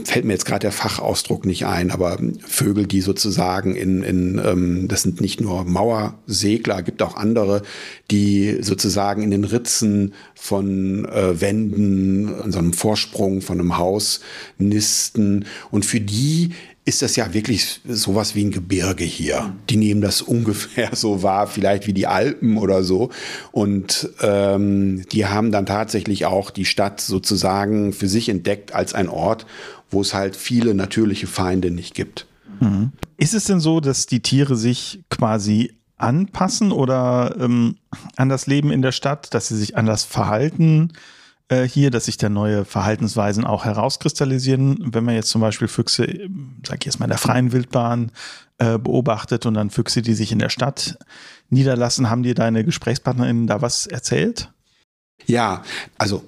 fällt 0.03 0.25
mir 0.25 0.33
jetzt 0.33 0.45
gerade 0.45 0.61
der 0.61 0.71
Fachausdruck 0.71 1.45
nicht 1.45 1.65
ein, 1.67 1.91
aber 1.91 2.17
Vögel, 2.45 2.87
die 2.87 3.01
sozusagen 3.01 3.75
in, 3.75 4.01
in 4.01 4.41
ähm, 4.43 4.87
das 4.87 5.03
sind 5.03 5.21
nicht 5.21 5.41
nur 5.41 5.63
Mauersegler, 5.63 6.81
gibt 6.81 7.03
auch 7.03 7.15
andere, 7.15 7.61
die 8.09 8.57
sozusagen 8.61 9.21
in 9.21 9.29
den 9.29 9.43
Ritzen 9.43 10.13
von 10.33 11.05
äh, 11.05 11.39
Wänden, 11.39 12.33
an 12.33 12.51
so 12.51 12.59
einem 12.59 12.73
Vorsprung 12.73 13.41
von 13.41 13.59
einem 13.59 13.77
Haus 13.77 14.21
nisten. 14.57 15.45
Und 15.69 15.85
für 15.85 16.01
die 16.01 16.51
ist 16.87 17.01
das 17.01 17.15
ja 17.15 17.33
wirklich 17.33 17.81
sowas 17.87 18.35
wie 18.35 18.45
ein 18.45 18.51
Gebirge 18.51 19.03
hier. 19.03 19.55
Die 19.69 19.75
nehmen 19.75 20.01
das 20.01 20.21
ungefähr 20.21 20.91
so 20.93 21.23
wahr, 21.23 21.47
vielleicht 21.47 21.87
wie 21.87 21.93
die 21.93 22.07
Alpen 22.07 22.57
oder 22.57 22.83
so. 22.83 23.09
Und 23.51 24.09
ähm, 24.21 25.03
die 25.11 25.25
haben 25.25 25.51
dann 25.51 25.65
tatsächlich 25.65 26.25
auch 26.25 26.51
die 26.51 26.65
Stadt 26.65 27.01
sozusagen 27.01 27.91
für 27.91 28.07
sich 28.07 28.29
entdeckt 28.29 28.73
als 28.73 28.93
ein 28.93 29.09
Ort, 29.09 29.47
wo 29.89 30.01
es 30.01 30.13
halt 30.13 30.35
viele 30.35 30.73
natürliche 30.73 31.27
Feinde 31.27 31.71
nicht 31.71 31.93
gibt. 31.95 32.25
Mhm. 32.59 32.91
Ist 33.17 33.33
es 33.33 33.45
denn 33.45 33.59
so, 33.59 33.79
dass 33.79 34.05
die 34.05 34.21
Tiere 34.21 34.55
sich 34.55 35.03
quasi 35.09 35.73
anpassen 35.97 36.71
oder 36.71 37.35
ähm, 37.39 37.77
an 38.17 38.29
das 38.29 38.47
Leben 38.47 38.71
in 38.71 38.81
der 38.81 38.91
Stadt, 38.91 39.33
dass 39.33 39.47
sie 39.47 39.57
sich 39.57 39.77
anders 39.77 40.03
verhalten? 40.03 40.91
Äh, 41.47 41.67
hier, 41.67 41.91
dass 41.91 42.05
sich 42.05 42.17
da 42.17 42.27
neue 42.27 42.65
Verhaltensweisen 42.65 43.45
auch 43.45 43.65
herauskristallisieren. 43.65 44.79
Wenn 44.93 45.03
man 45.03 45.13
jetzt 45.13 45.29
zum 45.29 45.41
Beispiel 45.41 45.67
Füchse, 45.67 46.27
sag 46.65 46.79
ich 46.79 46.85
jetzt 46.85 46.99
mal, 46.99 47.05
in 47.05 47.11
der 47.11 47.19
freien 47.19 47.51
Wildbahn 47.51 48.11
äh, 48.57 48.79
beobachtet 48.79 49.45
und 49.45 49.53
dann 49.53 49.69
Füchse, 49.69 50.01
die 50.01 50.15
sich 50.15 50.31
in 50.31 50.39
der 50.39 50.49
Stadt 50.49 50.97
niederlassen, 51.49 52.09
haben 52.09 52.23
dir 52.23 52.33
deine 52.33 52.63
GesprächspartnerInnen 52.63 53.45
da 53.45 53.61
was 53.61 53.85
erzählt? 53.85 54.51
Ja, 55.27 55.61
also 55.99 56.23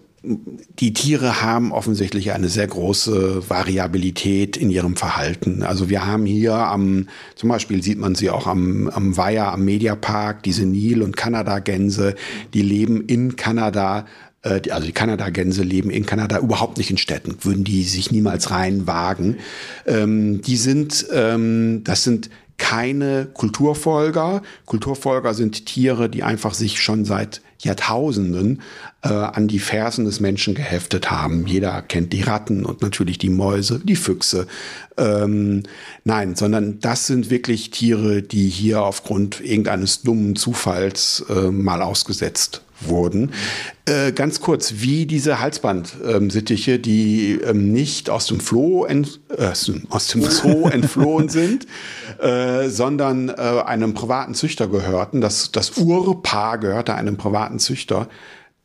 die 0.79 0.93
Tiere 0.93 1.41
haben 1.41 1.71
offensichtlich 1.71 2.31
eine 2.31 2.49
sehr 2.49 2.67
große 2.67 3.49
Variabilität 3.49 4.57
in 4.57 4.69
ihrem 4.69 4.95
Verhalten. 4.95 5.63
Also 5.63 5.89
wir 5.89 6.05
haben 6.05 6.25
hier 6.25 6.55
am, 6.55 7.07
zum 7.35 7.49
Beispiel 7.49 7.81
sieht 7.81 7.97
man 7.97 8.15
sie 8.15 8.29
auch 8.29 8.47
am, 8.47 8.89
am 8.89 9.15
Weiher, 9.17 9.51
am 9.51 9.63
Mediapark, 9.63 10.43
diese 10.43 10.65
Nil- 10.65 11.01
und 11.01 11.15
Kanada-Gänse, 11.15 12.15
die 12.53 12.61
leben 12.61 13.01
in 13.05 13.35
Kanada 13.35 14.05
äh, 14.43 14.61
also 14.69 14.85
die 14.85 14.93
Kanada-Gänse 14.93 15.63
leben 15.63 15.89
in 15.89 16.05
Kanada 16.05 16.39
überhaupt 16.39 16.77
nicht 16.77 16.91
in 16.91 16.97
Städten, 16.97 17.37
würden 17.41 17.63
die 17.63 17.83
sich 17.83 18.11
niemals 18.11 18.51
reinwagen. 18.51 19.37
Ähm, 19.85 20.41
die 20.41 20.57
sind, 20.57 21.07
ähm, 21.13 21.81
das 21.83 22.03
sind 22.03 22.29
keine 22.57 23.27
Kulturfolger. 23.33 24.41
Kulturfolger 24.65 25.33
sind 25.33 25.65
Tiere, 25.65 26.09
die 26.09 26.23
einfach 26.23 26.53
sich 26.53 26.81
schon 26.81 27.05
seit 27.05 27.41
Jahrtausenden 27.59 28.61
äh, 29.03 29.09
an 29.09 29.47
die 29.47 29.59
Fersen 29.59 30.05
des 30.05 30.19
Menschen 30.19 30.55
geheftet 30.55 31.09
haben. 31.09 31.47
Jeder 31.47 31.81
kennt 31.81 32.13
die 32.13 32.21
Ratten 32.21 32.65
und 32.65 32.81
natürlich 32.81 33.17
die 33.17 33.29
Mäuse, 33.29 33.81
die 33.83 33.95
Füchse. 33.95 34.47
Ähm, 34.97 35.63
nein, 36.03 36.35
sondern 36.35 36.79
das 36.79 37.07
sind 37.07 37.29
wirklich 37.29 37.71
Tiere, 37.71 38.21
die 38.21 38.49
hier 38.49 38.83
aufgrund 38.83 39.41
irgendeines 39.41 40.01
dummen 40.01 40.35
Zufalls 40.35 41.25
äh, 41.29 41.51
mal 41.51 41.81
ausgesetzt 41.81 42.61
wurden. 42.81 43.31
Äh, 43.85 44.11
ganz 44.11 44.41
kurz, 44.41 44.75
wie 44.77 45.05
diese 45.05 45.39
Halsbandsittiche, 45.39 46.73
ähm, 46.73 46.81
die 46.81 47.39
ähm, 47.43 47.71
nicht 47.71 48.09
aus 48.09 48.27
dem 48.27 48.39
Floh 48.39 48.85
ent, 48.85 49.19
äh, 49.35 49.51
aus 49.89 50.07
dem 50.07 50.21
Zoo 50.29 50.67
entflohen 50.67 51.29
sind, 51.29 51.67
äh, 52.19 52.69
sondern 52.69 53.29
äh, 53.29 53.33
einem 53.33 53.93
privaten 53.93 54.33
Züchter 54.33 54.67
gehörten. 54.67 55.21
Das, 55.21 55.51
das 55.51 55.77
Urpaar 55.77 56.57
gehörte 56.57 56.93
einem 56.93 57.17
privaten 57.17 57.59
Züchter 57.59 58.07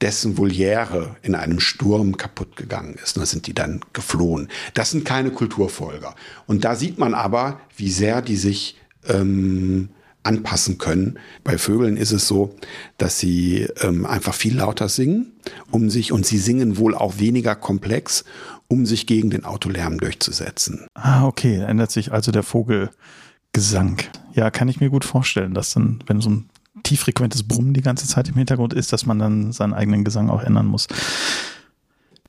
dessen 0.03 0.37
Voliere 0.37 1.15
in 1.23 1.37
einem 1.37 1.61
Sturm 1.61 2.17
kaputt 2.17 2.57
gegangen 2.57 2.97
ist. 3.03 3.17
Da 3.17 3.25
sind 3.25 3.47
die 3.47 3.55
dann 3.55 3.81
geflohen. 3.93 4.49
Das 4.75 4.91
sind 4.91 5.05
keine 5.05 5.31
Kulturfolger. 5.31 6.17
Und 6.47 6.65
da 6.65 6.75
sieht 6.75 6.99
man 6.99 7.15
aber, 7.15 7.61
wie 7.77 7.91
sehr 7.91 8.21
die 8.21 8.37
sich 8.37 8.77
ähm, 9.09 9.91
anpassen 10.23 10.79
können. 10.79 11.19
Bei 11.45 11.59
Vögeln 11.59 11.97
ist 11.97 12.13
es 12.13 12.29
so, 12.29 12.55
dass 12.99 13.19
sie 13.19 13.69
ähm, 13.81 14.07
einfach 14.07 14.35
viel 14.35 14.57
lauter 14.57 14.89
singen, 14.89 15.33
um 15.71 15.91
sich, 15.91 16.13
und 16.13 16.25
sie 16.27 16.39
singen 16.39 16.77
wohl 16.77 16.95
auch 16.95 17.19
weniger 17.19 17.55
komplex, 17.55 18.25
um 18.69 18.87
sich 18.87 19.07
gegen 19.07 19.31
den 19.31 19.45
Autolärm 19.45 19.99
durchzusetzen. 19.99 20.87
Ah, 20.95 21.27
okay, 21.27 21.61
ändert 21.61 21.91
sich 21.91 22.13
also 22.13 22.33
der 22.33 22.43
Vogelgesang. 22.43 23.99
Ja, 24.35 24.51
kann 24.51 24.69
ich 24.69 24.81
mir 24.81 24.91
gut 24.91 25.05
vorstellen, 25.05 25.55
dass 25.55 25.75
dann, 25.75 26.03
wenn 26.07 26.21
so 26.21 26.31
ein 26.31 26.49
tieffrequentes 26.83 27.43
Brummen 27.43 27.75
die 27.75 27.83
ganze 27.83 28.07
Zeit 28.07 28.29
im 28.29 28.35
Hintergrund 28.35 28.73
ist, 28.73 28.93
dass 28.93 29.07
man 29.07 29.19
dann 29.19 29.53
seinen 29.53 29.75
eigenen 29.75 30.05
Gesang 30.05 30.31
auch 30.31 30.43
ändern 30.43 30.67
muss. 30.67 30.87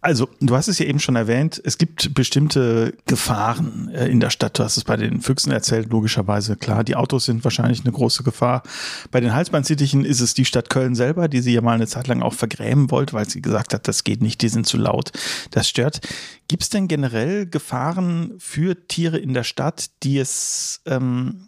Also, 0.04 0.28
du 0.42 0.54
hast 0.54 0.68
es 0.68 0.80
ja 0.80 0.86
eben 0.86 1.00
schon 1.00 1.16
erwähnt, 1.16 1.62
es 1.64 1.78
gibt 1.78 2.14
bestimmte 2.14 2.94
Gefahren 3.06 3.88
äh, 3.88 4.08
in 4.08 4.20
der 4.20 4.32
Stadt. 4.32 4.60
Du 4.60 4.64
hast 4.64 4.76
es 4.76 4.84
bei 4.84 4.98
den 4.98 5.22
Füchsen 5.22 5.50
erzählt, 5.50 5.90
logischerweise. 5.90 6.58
Klar, 6.58 6.84
die 6.84 6.98
Autos 6.98 7.24
sind 7.24 7.46
wahrscheinlich 7.46 7.86
eine 7.86 7.94
große 7.94 8.22
Gefahr. 8.22 8.64
Bei 9.12 9.22
den 9.22 9.34
Halsbandsittichen 9.34 10.04
ist 10.04 10.20
es 10.20 10.34
die 10.34 10.44
Stadt 10.44 10.70
Köln 10.70 10.94
selber, 10.94 11.30
die 11.30 11.40
sie 11.40 11.54
ja 11.54 11.62
mal 11.62 11.76
eine 11.76 11.88
Zeit 11.88 12.08
lang 12.08 12.22
auch 12.22 12.34
vergrämen 12.34 12.92
wollte, 12.92 13.14
weil 13.14 13.30
sie 13.30 13.42
gesagt 13.42 13.74
hat, 13.74 13.88
das 13.88 14.04
geht 14.04 14.22
nicht, 14.22 14.42
die 14.42 14.50
sind 14.50 14.68
zu 14.68 14.76
laut. 14.76 15.14
Das 15.52 15.70
stört. 15.70 16.02
Gibt 16.50 16.64
es 16.64 16.70
denn 16.70 16.90
generell 16.90 17.46
Gefahren 17.46 18.34
für 18.40 18.86
Tiere 18.90 19.18
in 19.18 19.34
der 19.34 19.46
Stadt, 19.46 19.90
die 20.04 20.20
es 20.20 20.82
ähm, 20.86 21.48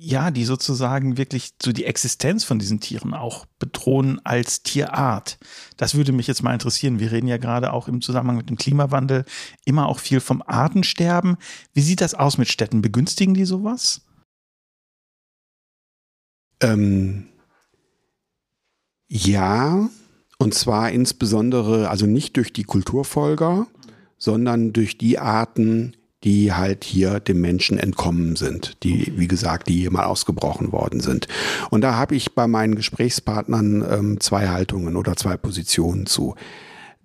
ja, 0.00 0.30
die 0.30 0.44
sozusagen 0.44 1.16
wirklich 1.16 1.54
so 1.60 1.72
die 1.72 1.84
Existenz 1.84 2.44
von 2.44 2.58
diesen 2.58 2.80
Tieren 2.80 3.14
auch 3.14 3.46
bedrohen 3.58 4.20
als 4.24 4.62
Tierart. 4.62 5.38
Das 5.76 5.94
würde 5.94 6.12
mich 6.12 6.26
jetzt 6.26 6.42
mal 6.42 6.52
interessieren. 6.52 7.00
Wir 7.00 7.10
reden 7.10 7.26
ja 7.26 7.36
gerade 7.36 7.72
auch 7.72 7.88
im 7.88 8.00
Zusammenhang 8.00 8.36
mit 8.36 8.48
dem 8.48 8.56
Klimawandel 8.56 9.24
immer 9.64 9.86
auch 9.86 9.98
viel 9.98 10.20
vom 10.20 10.42
Artensterben. 10.46 11.36
Wie 11.74 11.80
sieht 11.80 12.00
das 12.00 12.14
aus 12.14 12.38
mit 12.38 12.48
Städten? 12.48 12.80
Begünstigen 12.80 13.34
die 13.34 13.44
sowas? 13.44 14.02
Ähm, 16.60 17.28
ja, 19.08 19.88
und 20.38 20.54
zwar 20.54 20.90
insbesondere, 20.92 21.90
also 21.90 22.06
nicht 22.06 22.36
durch 22.36 22.52
die 22.52 22.64
Kulturfolger, 22.64 23.66
sondern 24.16 24.72
durch 24.72 24.98
die 24.98 25.18
Arten, 25.18 25.96
die 26.24 26.52
halt 26.52 26.84
hier 26.84 27.20
dem 27.20 27.40
Menschen 27.40 27.78
entkommen 27.78 28.36
sind, 28.36 28.82
die, 28.82 29.12
wie 29.16 29.28
gesagt, 29.28 29.68
die 29.68 29.80
hier 29.80 29.92
mal 29.92 30.04
ausgebrochen 30.04 30.72
worden 30.72 31.00
sind. 31.00 31.28
Und 31.70 31.82
da 31.82 31.94
habe 31.94 32.16
ich 32.16 32.34
bei 32.34 32.46
meinen 32.46 32.74
Gesprächspartnern 32.74 33.86
ähm, 33.88 34.20
zwei 34.20 34.48
Haltungen 34.48 34.96
oder 34.96 35.16
zwei 35.16 35.36
Positionen 35.36 36.06
zu. 36.06 36.34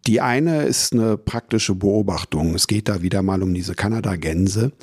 Die 0.07 0.19
eine 0.19 0.63
ist 0.63 0.93
eine 0.93 1.17
praktische 1.17 1.75
Beobachtung. 1.75 2.55
Es 2.55 2.67
geht 2.67 2.89
da 2.89 3.01
wieder 3.01 3.21
mal 3.21 3.43
um 3.43 3.53
diese 3.53 3.75
Kanada-Gänse, 3.75 4.73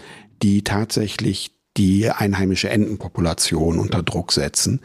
die 0.42 0.64
tatsächlich 0.64 1.59
die 1.80 2.10
einheimische 2.10 2.68
Entenpopulation 2.68 3.78
unter 3.78 4.02
Druck 4.02 4.32
setzen 4.32 4.80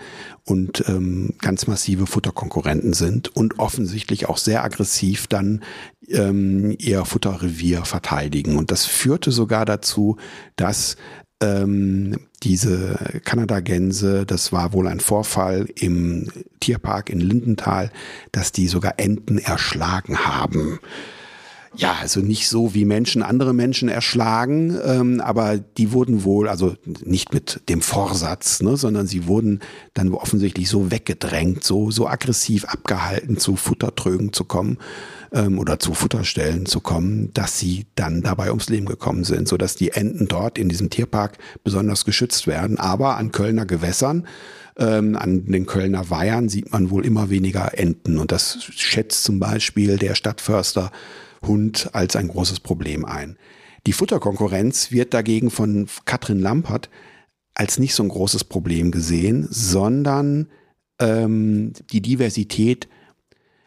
und 0.45 0.85
ähm, 0.87 1.33
ganz 1.41 1.67
massive 1.67 2.07
Futterkonkurrenten 2.07 2.93
sind 2.93 3.35
und 3.35 3.59
offensichtlich 3.59 4.29
auch 4.29 4.37
sehr 4.37 4.63
aggressiv 4.63 5.27
dann 5.27 5.61
ähm, 6.07 6.73
ihr 6.79 7.03
Futterrevier 7.03 7.83
verteidigen. 7.83 8.55
Und 8.55 8.71
das 8.71 8.85
führte 8.85 9.31
sogar 9.31 9.65
dazu, 9.65 10.15
dass 10.55 10.95
ähm, 11.41 12.17
diese 12.43 13.19
Kanadagänse, 13.25 14.25
das 14.25 14.53
war 14.53 14.71
wohl 14.71 14.87
ein 14.87 15.01
Vorfall 15.01 15.67
im 15.75 16.31
Tierpark 16.61 17.09
in 17.09 17.19
Lindenthal, 17.19 17.91
dass 18.31 18.53
die 18.53 18.69
sogar 18.69 18.93
Enten 18.99 19.37
erschlagen 19.37 20.19
haben. 20.19 20.79
Ja, 21.77 21.97
also 22.01 22.21
nicht 22.21 22.47
so 22.47 22.73
wie 22.73 22.85
Menschen 22.85 23.21
andere 23.21 23.53
Menschen 23.53 23.89
erschlagen, 23.89 24.77
ähm, 24.85 25.19
aber 25.19 25.57
die 25.57 25.91
wurden 25.91 26.23
wohl, 26.23 26.47
also 26.47 26.75
nicht 27.03 27.33
mit 27.33 27.61
dem 27.69 27.81
Vorsatz, 27.81 28.61
ne, 28.61 28.77
sondern 28.77 29.07
sie 29.07 29.27
wurden 29.27 29.59
dann 29.93 30.13
offensichtlich 30.13 30.69
so 30.69 30.91
weggedrängt, 30.91 31.63
so, 31.63 31.91
so 31.91 32.07
aggressiv 32.07 32.65
abgehalten, 32.65 33.37
zu 33.37 33.55
Futtertrögen 33.55 34.31
zu 34.31 34.45
kommen 34.45 34.77
ähm, 35.33 35.59
oder 35.59 35.79
zu 35.79 35.93
Futterstellen 35.93 36.65
zu 36.65 36.79
kommen, 36.79 37.31
dass 37.33 37.59
sie 37.59 37.85
dann 37.95 38.21
dabei 38.21 38.49
ums 38.49 38.69
Leben 38.69 38.85
gekommen 38.85 39.23
sind, 39.23 39.47
so 39.47 39.57
dass 39.57 39.75
die 39.75 39.91
Enten 39.91 40.27
dort 40.27 40.57
in 40.57 40.69
diesem 40.69 40.89
Tierpark 40.89 41.37
besonders 41.63 42.05
geschützt 42.05 42.47
werden, 42.47 42.79
aber 42.79 43.17
an 43.17 43.31
Kölner 43.31 43.65
Gewässern 43.65 44.25
ähm, 44.77 45.15
an 45.15 45.45
den 45.45 45.65
Kölner 45.65 46.09
Weihern 46.09 46.49
sieht 46.49 46.71
man 46.71 46.89
wohl 46.89 47.05
immer 47.05 47.29
weniger 47.29 47.77
Enten. 47.77 48.17
Und 48.17 48.31
das 48.31 48.61
schätzt 48.75 49.23
zum 49.23 49.39
Beispiel 49.39 49.97
der 49.97 50.15
Stadtförster 50.15 50.91
Hund 51.41 51.89
als 51.93 52.15
ein 52.15 52.27
großes 52.27 52.59
Problem 52.59 53.05
ein. 53.05 53.37
Die 53.87 53.93
Futterkonkurrenz 53.93 54.91
wird 54.91 55.13
dagegen 55.13 55.51
von 55.51 55.87
Katrin 56.05 56.39
Lampert 56.39 56.89
als 57.53 57.79
nicht 57.79 57.95
so 57.95 58.03
ein 58.03 58.09
großes 58.09 58.43
Problem 58.43 58.91
gesehen, 58.91 59.47
sondern 59.49 60.49
ähm, 60.99 61.73
die 61.91 62.01
Diversität, 62.01 62.87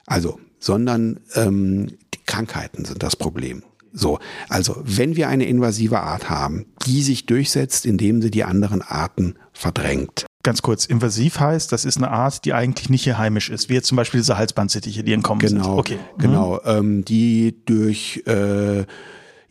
also, 0.07 0.39
sondern 0.59 1.21
ähm, 1.35 1.97
die 2.15 2.25
Krankheiten 2.27 2.85
sind 2.85 3.03
das 3.03 3.17
Problem. 3.17 3.63
So, 3.93 4.19
also 4.49 4.77
wenn 4.85 5.17
wir 5.17 5.29
eine 5.29 5.47
invasive 5.47 6.01
Art 6.01 6.31
haben, 6.31 6.67
die 6.87 7.03
sich 7.03 7.27
durchsetzt, 7.27 7.87
indem 7.87 8.23
sie 8.23 8.31
die 8.31 8.45
anderen 8.45 8.83
Arten 8.83 9.35
verdrängt, 9.53 10.27
ganz 10.43 10.63
kurz, 10.63 10.87
invasiv 10.87 11.41
heißt, 11.41 11.73
das 11.73 11.85
ist 11.85 11.99
eine 11.99 12.11
Art, 12.11 12.45
die 12.45 12.55
eigentlich 12.55 12.89
nicht 12.89 13.05
hier 13.05 13.19
heimisch 13.19 13.51
ist, 13.51 13.69
wie 13.69 13.75
jetzt 13.75 13.89
zum 13.89 13.97
Beispiel 13.97 14.21
diese 14.21 14.39
Halsbandsittiche, 14.39 15.05
die 15.05 15.13
entkommen 15.13 15.41
genau, 15.41 15.65
sind. 15.65 15.79
Okay. 15.79 15.99
Genau, 16.19 16.55
mhm. 16.55 16.61
ähm, 16.65 17.05
die 17.05 17.55
durch 17.67 18.23
äh, 18.27 18.85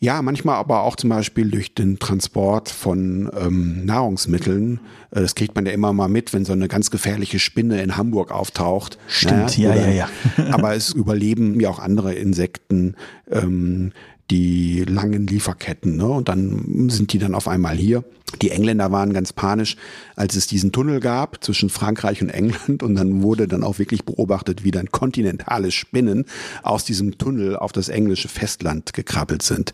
ja, 0.00 0.22
manchmal 0.22 0.56
aber 0.56 0.82
auch 0.82 0.94
zum 0.94 1.10
Beispiel 1.10 1.50
durch 1.50 1.74
den 1.74 1.98
Transport 1.98 2.68
von 2.68 3.30
ähm, 3.36 3.84
Nahrungsmitteln. 3.84 4.78
Äh, 5.10 5.22
das 5.22 5.34
kriegt 5.34 5.56
man 5.56 5.66
ja 5.66 5.72
immer 5.72 5.92
mal 5.92 6.08
mit, 6.08 6.32
wenn 6.32 6.44
so 6.44 6.52
eine 6.52 6.68
ganz 6.68 6.92
gefährliche 6.92 7.40
Spinne 7.40 7.82
in 7.82 7.96
Hamburg 7.96 8.30
auftaucht. 8.30 8.98
Stimmt, 9.08 9.58
ne? 9.58 9.64
ja, 9.64 9.74
ja, 9.74 9.88
ja. 9.88 10.08
aber 10.52 10.74
es 10.76 10.90
überleben 10.90 11.58
ja 11.58 11.68
auch 11.68 11.80
andere 11.80 12.14
Insekten. 12.14 12.94
Ähm, 13.30 13.92
die 14.30 14.84
langen 14.84 15.26
Lieferketten. 15.26 15.96
Ne? 15.96 16.06
Und 16.06 16.28
dann 16.28 16.90
sind 16.90 17.12
die 17.12 17.18
dann 17.18 17.34
auf 17.34 17.48
einmal 17.48 17.76
hier. 17.76 18.04
Die 18.42 18.50
Engländer 18.50 18.92
waren 18.92 19.14
ganz 19.14 19.32
panisch, 19.32 19.76
als 20.16 20.36
es 20.36 20.46
diesen 20.46 20.70
Tunnel 20.70 21.00
gab 21.00 21.42
zwischen 21.42 21.70
Frankreich 21.70 22.20
und 22.20 22.28
England. 22.28 22.82
Und 22.82 22.94
dann 22.94 23.22
wurde 23.22 23.48
dann 23.48 23.64
auch 23.64 23.78
wirklich 23.78 24.04
beobachtet, 24.04 24.64
wie 24.64 24.70
dann 24.70 24.90
kontinentale 24.90 25.70
Spinnen 25.70 26.26
aus 26.62 26.84
diesem 26.84 27.16
Tunnel 27.16 27.56
auf 27.56 27.72
das 27.72 27.88
englische 27.88 28.28
Festland 28.28 28.92
gekrabbelt 28.92 29.42
sind. 29.42 29.72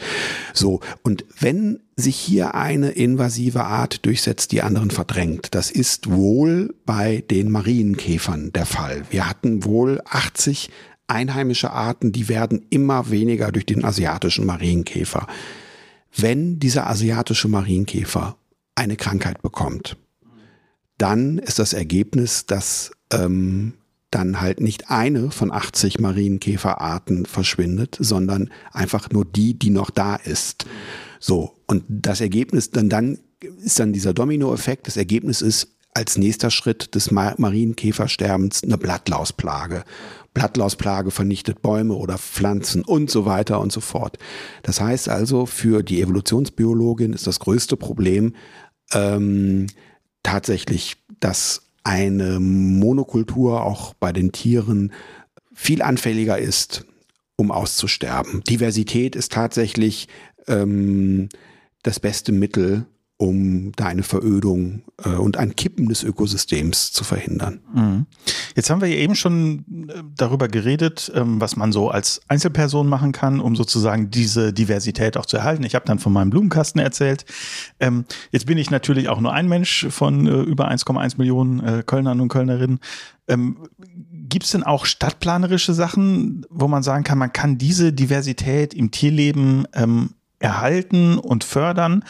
So. 0.52 0.80
Und 1.02 1.24
wenn 1.40 1.80
sich 1.96 2.16
hier 2.16 2.54
eine 2.54 2.90
invasive 2.90 3.64
Art 3.64 4.04
durchsetzt, 4.04 4.50
die 4.50 4.62
anderen 4.62 4.90
verdrängt. 4.90 5.54
Das 5.54 5.70
ist 5.70 6.10
wohl 6.10 6.74
bei 6.84 7.22
den 7.30 7.52
Marienkäfern 7.52 8.52
der 8.52 8.66
Fall. 8.66 9.04
Wir 9.10 9.28
hatten 9.28 9.64
wohl 9.64 10.00
80 10.04 10.70
einheimische 11.06 11.70
Arten, 11.70 12.12
die 12.12 12.28
werden 12.28 12.66
immer 12.70 13.10
weniger 13.10 13.52
durch 13.52 13.66
den 13.66 13.84
asiatischen 13.84 14.46
Marienkäfer. 14.46 15.26
Wenn 16.16 16.58
dieser 16.58 16.88
asiatische 16.88 17.48
Marienkäfer 17.48 18.36
eine 18.74 18.96
Krankheit 18.96 19.42
bekommt, 19.42 19.96
dann 20.98 21.38
ist 21.38 21.58
das 21.58 21.72
Ergebnis, 21.72 22.46
dass 22.46 22.92
ähm, 23.12 23.74
dann 24.10 24.40
halt 24.40 24.60
nicht 24.60 24.90
eine 24.90 25.30
von 25.30 25.50
80 25.50 25.98
Marienkäferarten 25.98 27.26
verschwindet, 27.26 27.96
sondern 27.98 28.50
einfach 28.72 29.10
nur 29.10 29.24
die, 29.24 29.58
die 29.58 29.70
noch 29.70 29.90
da 29.90 30.14
ist. 30.14 30.66
So. 31.18 31.56
Und 31.66 31.84
das 31.88 32.20
Ergebnis 32.20 32.70
dann, 32.70 32.88
dann 32.88 33.18
ist 33.40 33.80
dann 33.80 33.92
dieser 33.92 34.14
Dominoeffekt. 34.14 34.86
Das 34.86 34.96
Ergebnis 34.96 35.42
ist 35.42 35.73
als 35.94 36.18
nächster 36.18 36.50
Schritt 36.50 36.94
des 36.94 37.10
Marienkäfersterbens 37.12 38.64
eine 38.64 38.76
Blattlausplage. 38.76 39.84
Blattlausplage 40.34 41.12
vernichtet 41.12 41.62
Bäume 41.62 41.94
oder 41.94 42.18
Pflanzen 42.18 42.84
und 42.84 43.08
so 43.08 43.24
weiter 43.24 43.60
und 43.60 43.70
so 43.70 43.80
fort. 43.80 44.18
Das 44.64 44.80
heißt 44.80 45.08
also, 45.08 45.46
für 45.46 45.84
die 45.84 46.02
Evolutionsbiologin 46.02 47.12
ist 47.12 47.28
das 47.28 47.38
größte 47.38 47.76
Problem 47.76 48.34
ähm, 48.92 49.68
tatsächlich, 50.24 50.96
dass 51.20 51.62
eine 51.84 52.40
Monokultur 52.40 53.62
auch 53.62 53.94
bei 53.94 54.12
den 54.12 54.32
Tieren 54.32 54.92
viel 55.54 55.82
anfälliger 55.82 56.38
ist, 56.38 56.84
um 57.36 57.52
auszusterben. 57.52 58.42
Diversität 58.44 59.14
ist 59.14 59.32
tatsächlich 59.32 60.08
ähm, 60.48 61.28
das 61.84 62.00
beste 62.00 62.32
Mittel, 62.32 62.86
um 63.16 63.70
da 63.76 63.86
eine 63.86 64.02
Verödung 64.02 64.82
äh, 65.04 65.10
und 65.10 65.36
ein 65.36 65.54
Kippen 65.54 65.88
des 65.88 66.02
Ökosystems 66.02 66.92
zu 66.92 67.04
verhindern. 67.04 67.60
Mhm. 67.72 68.06
Jetzt 68.56 68.70
haben 68.70 68.80
wir 68.80 68.88
eben 68.88 69.14
schon 69.14 69.88
äh, 69.88 70.02
darüber 70.16 70.48
geredet, 70.48 71.12
ähm, 71.14 71.40
was 71.40 71.54
man 71.54 71.70
so 71.70 71.90
als 71.90 72.22
Einzelperson 72.26 72.88
machen 72.88 73.12
kann, 73.12 73.38
um 73.38 73.54
sozusagen 73.54 74.10
diese 74.10 74.52
Diversität 74.52 75.16
auch 75.16 75.26
zu 75.26 75.36
erhalten. 75.36 75.62
Ich 75.62 75.76
habe 75.76 75.84
dann 75.86 76.00
von 76.00 76.12
meinem 76.12 76.30
Blumenkasten 76.30 76.80
erzählt. 76.80 77.24
Ähm, 77.78 78.04
jetzt 78.32 78.46
bin 78.46 78.58
ich 78.58 78.70
natürlich 78.70 79.08
auch 79.08 79.20
nur 79.20 79.32
ein 79.32 79.48
Mensch 79.48 79.86
von 79.90 80.26
äh, 80.26 80.42
über 80.42 80.68
1,1 80.68 81.14
Millionen 81.16 81.60
äh, 81.60 81.82
Kölnern 81.86 82.20
und 82.20 82.28
Kölnerinnen. 82.28 82.80
Ähm, 83.28 83.68
Gibt 84.28 84.44
es 84.44 84.50
denn 84.50 84.64
auch 84.64 84.86
stadtplanerische 84.86 85.72
Sachen, 85.72 86.44
wo 86.50 86.66
man 86.66 86.82
sagen 86.82 87.04
kann, 87.04 87.18
man 87.18 87.32
kann 87.32 87.58
diese 87.58 87.92
Diversität 87.92 88.74
im 88.74 88.90
Tierleben 88.90 89.68
ähm, 89.72 90.10
erhalten 90.40 91.18
und 91.18 91.44
fördern? 91.44 92.04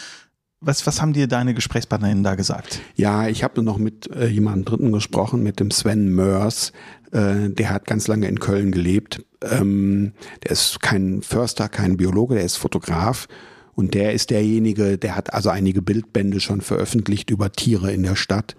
Was, 0.65 0.87
was 0.87 1.03
haben 1.03 1.13
dir 1.13 1.27
deine 1.27 1.53
Gesprächspartnerinnen 1.53 2.25
da 2.25 2.37
gesagt? 2.37 2.81
Ja, 2.97 3.29
ich 3.29 3.45
habe 3.45 3.63
noch 3.63 3.77
mit 3.77 4.11
äh, 4.11 4.27
jemandem 4.27 4.65
Dritten 4.65 4.93
gesprochen, 4.93 5.43
mit 5.43 5.61
dem 5.61 5.71
Sven 5.71 6.15
Mörs. 6.15 6.73
Äh, 7.13 7.51
der 7.51 7.71
hat 7.71 7.87
ganz 7.87 8.09
lange 8.09 8.29
in 8.29 8.41
Köln 8.41 8.73
gelebt. 8.73 9.23
Ähm, 9.43 10.13
der 10.43 10.53
ist 10.53 10.81
kein 10.81 11.21
Förster, 11.21 11.69
kein 11.69 11.99
Biologe, 11.99 12.37
der 12.37 12.45
ist 12.45 12.57
Fotograf. 12.57 13.29
Und 13.75 13.93
der 13.93 14.15
ist 14.15 14.31
derjenige, 14.31 14.97
der 14.97 15.17
hat 15.17 15.35
also 15.35 15.51
einige 15.51 15.83
Bildbände 15.83 16.41
schon 16.41 16.63
veröffentlicht 16.63 17.29
über 17.29 17.53
Tiere 17.53 17.93
in 17.93 18.03
der 18.03 18.17
Stadt 18.17 18.57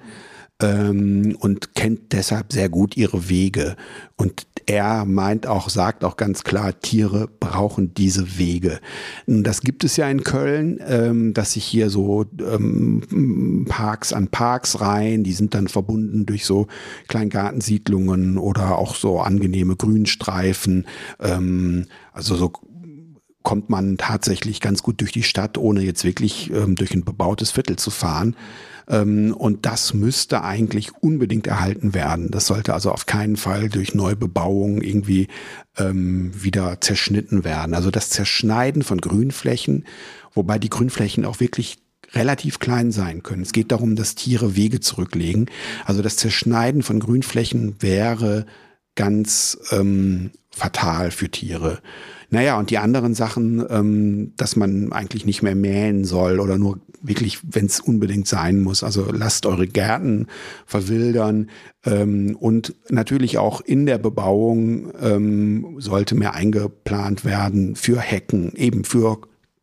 ähm, 0.62 1.36
und 1.40 1.76
kennt 1.76 2.14
deshalb 2.14 2.54
sehr 2.54 2.70
gut 2.70 2.96
ihre 2.98 3.30
Wege. 3.30 3.76
Und 4.16 4.48
er 4.68 5.06
meint 5.06 5.46
auch, 5.48 5.70
sagt 5.70 6.04
auch 6.04 6.18
ganz 6.18 6.44
klar, 6.44 6.80
Tiere 6.80 7.28
brauchen 7.40 7.94
diese 7.94 8.38
Wege. 8.38 8.80
Das 9.28 9.62
gibt 9.62 9.84
es 9.84 9.98
ja 9.98 10.10
in 10.10 10.24
Köln, 10.24 10.80
ähm, 10.88 11.34
dass 11.34 11.54
sich 11.54 11.66
hier 11.66 11.90
so 11.90 12.26
ähm, 12.40 13.66
Parks 13.70 14.14
an 14.14 14.30
Parks 14.30 14.82
rein, 14.82 15.24
die 15.24 15.34
sind 15.34 15.54
dann 15.54 15.68
verbunden 15.68 16.26
durch 16.26 16.46
so 16.46 16.68
Kleingartensiedlungen 17.08 18.38
oder 18.38 18.78
auch 18.78 18.96
so 18.96 19.20
angenehme 19.20 19.76
Grünstreifen. 19.76 20.88
Ähm, 21.20 21.86
also 22.12 22.36
so 22.36 22.52
kommt 23.44 23.70
man 23.70 23.98
tatsächlich 23.98 24.60
ganz 24.60 24.82
gut 24.82 25.02
durch 25.02 25.12
die 25.12 25.24
Stadt, 25.24 25.58
ohne 25.58 25.82
jetzt 25.82 26.04
wirklich 26.04 26.52
ähm, 26.52 26.76
durch 26.76 26.94
ein 26.96 27.06
bebautes 27.06 27.52
Viertel 27.52 27.76
zu 27.76 27.92
fahren. 27.92 28.36
Ähm, 28.88 29.34
und 29.34 29.66
das 29.66 29.94
müsste 29.94 30.44
eigentlich 30.44 30.94
unbedingt 31.02 31.48
erhalten 31.48 31.94
werden. 31.94 32.32
Das 32.32 32.48
sollte 32.48 32.74
also 32.74 32.92
auf 32.92 33.06
keinen 33.06 33.38
Fall 33.38 33.70
durch 33.70 33.96
Neubebauung 33.96 34.82
irgendwie 34.82 35.28
ähm, 35.78 36.32
wieder 36.36 36.80
zerschnitten 36.82 37.44
werden. 37.44 37.74
Also 37.74 37.92
das 37.92 38.10
Zerschneiden 38.10 38.84
von 38.84 39.00
Grünflächen, 39.00 39.86
wobei 40.34 40.60
die 40.60 40.70
Grünflächen 40.70 41.26
auch 41.26 41.40
wirklich 41.40 41.78
relativ 42.14 42.60
klein 42.60 42.92
sein 42.92 43.24
können. 43.24 43.42
Es 43.42 43.52
geht 43.52 43.72
darum, 43.72 43.96
dass 43.96 44.16
Tiere 44.16 44.56
Wege 44.56 44.80
zurücklegen. 44.80 45.50
Also 45.86 46.02
das 46.02 46.18
Zerschneiden 46.18 46.84
von 46.84 47.00
Grünflächen 47.00 47.76
wäre 47.80 48.46
ganz 48.96 49.58
ähm, 49.72 50.32
fatal 50.50 51.12
für 51.12 51.30
Tiere. 51.30 51.80
Naja, 52.30 52.58
und 52.58 52.70
die 52.70 52.78
anderen 52.78 53.14
Sachen, 53.14 53.64
ähm, 53.70 54.34
dass 54.38 54.56
man 54.56 54.92
eigentlich 54.92 55.26
nicht 55.26 55.42
mehr 55.42 55.56
mähen 55.56 56.06
soll 56.06 56.40
oder 56.40 56.58
nur 56.58 56.80
wirklich, 57.08 57.40
wenn 57.44 57.66
es 57.66 57.80
unbedingt 57.80 58.28
sein 58.28 58.62
muss. 58.62 58.84
Also 58.84 59.12
lasst 59.12 59.46
eure 59.46 59.68
Gärten 59.68 60.28
verwildern 60.66 61.50
ähm, 61.86 62.36
und 62.40 62.76
natürlich 62.90 63.38
auch 63.38 63.62
in 63.62 63.86
der 63.86 63.98
Bebauung 63.98 64.92
ähm, 65.02 65.76
sollte 65.80 66.16
mehr 66.16 66.34
eingeplant 66.34 67.26
werden 67.26 67.76
für 67.76 68.00
Hecken, 68.00 68.54
eben 68.56 68.84
für 68.84 69.20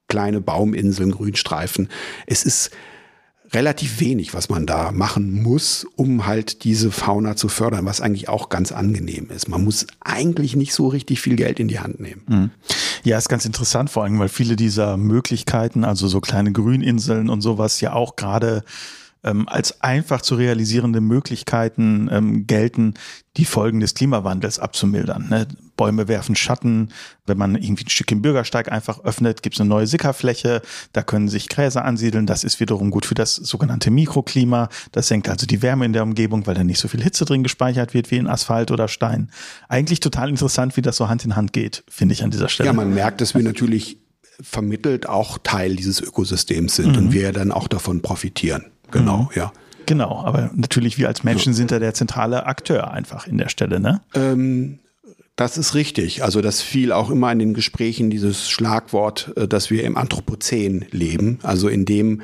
kleine 0.08 0.40
Bauminseln, 0.40 1.12
Grünstreifen. 1.12 1.88
Es 2.26 2.44
ist 2.44 2.70
relativ 3.52 4.00
wenig, 4.00 4.34
was 4.34 4.48
man 4.48 4.66
da 4.66 4.92
machen 4.92 5.42
muss, 5.42 5.86
um 5.96 6.26
halt 6.26 6.64
diese 6.64 6.90
Fauna 6.90 7.36
zu 7.36 7.48
fördern, 7.48 7.84
was 7.84 8.00
eigentlich 8.00 8.28
auch 8.28 8.48
ganz 8.48 8.72
angenehm 8.72 9.28
ist. 9.30 9.48
Man 9.48 9.62
muss 9.62 9.86
eigentlich 10.00 10.56
nicht 10.56 10.72
so 10.74 10.88
richtig 10.88 11.20
viel 11.20 11.36
Geld 11.36 11.60
in 11.60 11.68
die 11.68 11.80
Hand 11.80 12.00
nehmen. 12.00 12.22
Mhm. 12.28 12.50
Ja, 13.04 13.18
ist 13.18 13.28
ganz 13.28 13.44
interessant, 13.44 13.90
vor 13.90 14.04
allem, 14.04 14.18
weil 14.18 14.28
viele 14.28 14.56
dieser 14.56 14.96
Möglichkeiten, 14.96 15.84
also 15.84 16.08
so 16.08 16.20
kleine 16.20 16.52
Grüninseln 16.52 17.28
und 17.28 17.40
sowas 17.40 17.80
ja 17.80 17.92
auch 17.92 18.16
gerade 18.16 18.64
ähm, 19.24 19.48
als 19.48 19.80
einfach 19.80 20.22
zu 20.22 20.34
realisierende 20.34 21.00
Möglichkeiten 21.00 22.08
ähm, 22.10 22.46
gelten, 22.46 22.94
die 23.36 23.44
Folgen 23.44 23.80
des 23.80 23.94
Klimawandels 23.94 24.58
abzumildern. 24.58 25.28
Ne? 25.28 25.48
Bäume 25.76 26.06
werfen 26.06 26.36
Schatten. 26.36 26.90
Wenn 27.24 27.38
man 27.38 27.54
irgendwie 27.54 27.84
ein 27.84 27.88
Stück 27.88 28.10
im 28.12 28.20
Bürgersteig 28.20 28.70
einfach 28.70 29.04
öffnet, 29.04 29.42
gibt 29.42 29.56
es 29.56 29.60
eine 29.60 29.70
neue 29.70 29.86
Sickerfläche. 29.86 30.60
Da 30.92 31.02
können 31.02 31.28
sich 31.28 31.48
Gräser 31.48 31.84
ansiedeln. 31.84 32.26
Das 32.26 32.44
ist 32.44 32.60
wiederum 32.60 32.90
gut 32.90 33.06
für 33.06 33.14
das 33.14 33.36
sogenannte 33.36 33.90
Mikroklima. 33.90 34.68
Das 34.90 35.08
senkt 35.08 35.28
also 35.28 35.46
die 35.46 35.62
Wärme 35.62 35.86
in 35.86 35.92
der 35.92 36.02
Umgebung, 36.02 36.46
weil 36.46 36.54
da 36.54 36.64
nicht 36.64 36.80
so 36.80 36.88
viel 36.88 37.02
Hitze 37.02 37.24
drin 37.24 37.42
gespeichert 37.42 37.94
wird 37.94 38.10
wie 38.10 38.16
in 38.16 38.26
Asphalt 38.26 38.70
oder 38.70 38.88
Stein. 38.88 39.30
Eigentlich 39.68 40.00
total 40.00 40.28
interessant, 40.28 40.76
wie 40.76 40.82
das 40.82 40.96
so 40.96 41.08
Hand 41.08 41.24
in 41.24 41.36
Hand 41.36 41.52
geht, 41.52 41.84
finde 41.88 42.12
ich 42.12 42.22
an 42.22 42.30
dieser 42.30 42.48
Stelle. 42.48 42.66
Ja, 42.66 42.72
man 42.72 42.92
merkt, 42.92 43.20
dass 43.20 43.34
wir 43.34 43.42
natürlich 43.42 43.98
vermittelt 44.40 45.08
auch 45.08 45.38
Teil 45.38 45.76
dieses 45.76 46.00
Ökosystems 46.00 46.76
sind 46.76 46.92
mhm. 46.92 46.98
und 46.98 47.12
wir 47.12 47.32
dann 47.32 47.52
auch 47.52 47.68
davon 47.68 48.02
profitieren. 48.02 48.66
Genau, 48.92 49.22
mhm. 49.22 49.28
ja. 49.34 49.52
Genau, 49.86 50.22
aber 50.24 50.50
natürlich 50.54 50.96
wir 50.96 51.08
als 51.08 51.24
Menschen 51.24 51.54
sind 51.54 51.72
da 51.72 51.78
der 51.80 51.92
zentrale 51.92 52.46
Akteur 52.46 52.92
einfach 52.92 53.26
in 53.26 53.36
der 53.36 53.48
Stelle, 53.48 53.80
ne? 53.80 54.00
Ähm, 54.14 54.78
das 55.34 55.58
ist 55.58 55.74
richtig. 55.74 56.22
Also 56.22 56.40
das 56.40 56.60
fiel 56.60 56.92
auch 56.92 57.10
immer 57.10 57.32
in 57.32 57.38
den 57.38 57.54
Gesprächen 57.54 58.10
dieses 58.10 58.48
Schlagwort, 58.48 59.32
äh, 59.36 59.48
dass 59.48 59.70
wir 59.70 59.84
im 59.84 59.96
Anthropozän 59.96 60.84
leben, 60.90 61.38
also 61.42 61.68
in 61.68 61.84
dem 61.84 62.22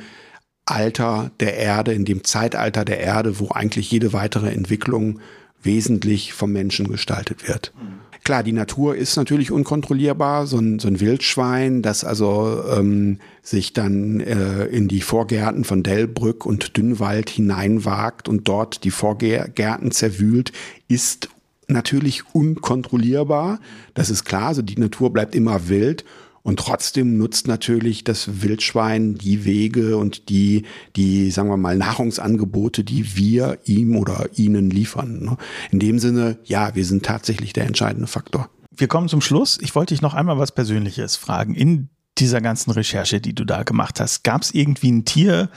Alter 0.65 1.31
der 1.39 1.57
Erde, 1.57 1.93
in 1.93 2.05
dem 2.05 2.23
Zeitalter 2.23 2.85
der 2.85 2.99
Erde, 2.99 3.39
wo 3.39 3.49
eigentlich 3.49 3.91
jede 3.91 4.13
weitere 4.13 4.51
Entwicklung 4.51 5.19
wesentlich 5.61 6.33
vom 6.33 6.51
Menschen 6.51 6.87
gestaltet 6.87 7.47
wird. 7.47 7.73
Mhm. 7.75 8.08
Klar, 8.29 8.43
die 8.43 8.51
Natur 8.51 8.95
ist 8.95 9.15
natürlich 9.15 9.49
unkontrollierbar. 9.49 10.45
So 10.45 10.59
ein, 10.59 10.77
so 10.77 10.87
ein 10.87 10.99
Wildschwein, 10.99 11.81
das 11.81 12.03
also 12.03 12.61
ähm, 12.77 13.17
sich 13.41 13.73
dann 13.73 14.19
äh, 14.19 14.65
in 14.65 14.87
die 14.87 15.01
Vorgärten 15.01 15.63
von 15.63 15.81
Delbrück 15.81 16.45
und 16.45 16.77
Dünnwald 16.77 17.31
hineinwagt 17.31 18.29
und 18.29 18.47
dort 18.47 18.83
die 18.83 18.91
Vorgärten 18.91 19.89
zerwühlt, 19.89 20.51
ist 20.87 21.29
natürlich 21.67 22.35
unkontrollierbar. 22.35 23.59
Das 23.95 24.11
ist 24.11 24.25
klar. 24.25 24.49
Also 24.49 24.61
die 24.61 24.77
Natur 24.77 25.11
bleibt 25.11 25.33
immer 25.33 25.67
wild. 25.67 26.05
Und 26.43 26.59
trotzdem 26.59 27.17
nutzt 27.17 27.47
natürlich 27.47 28.03
das 28.03 28.41
Wildschwein 28.41 29.15
die 29.15 29.45
Wege 29.45 29.97
und 29.97 30.29
die, 30.29 30.63
die, 30.95 31.31
sagen 31.31 31.49
wir 31.49 31.57
mal, 31.57 31.77
Nahrungsangebote, 31.77 32.83
die 32.83 33.15
wir 33.15 33.59
ihm 33.65 33.95
oder 33.95 34.29
ihnen 34.35 34.69
liefern. 34.69 35.19
Ne? 35.23 35.37
In 35.71 35.79
dem 35.79 35.99
Sinne, 35.99 36.37
ja, 36.45 36.75
wir 36.75 36.85
sind 36.85 37.05
tatsächlich 37.05 37.53
der 37.53 37.65
entscheidende 37.65 38.07
Faktor. 38.07 38.49
Wir 38.71 38.87
kommen 38.87 39.09
zum 39.09 39.21
Schluss. 39.21 39.57
Ich 39.61 39.75
wollte 39.75 39.93
dich 39.93 40.01
noch 40.01 40.13
einmal 40.13 40.37
was 40.37 40.53
Persönliches 40.53 41.17
fragen. 41.17 41.53
In 41.53 41.89
dieser 42.17 42.41
ganzen 42.41 42.71
Recherche, 42.71 43.21
die 43.21 43.33
du 43.33 43.45
da 43.45 43.63
gemacht 43.63 43.99
hast, 43.99 44.23
gab 44.23 44.41
es 44.41 44.53
irgendwie 44.53 44.91
ein 44.91 45.05
Tier, 45.05 45.49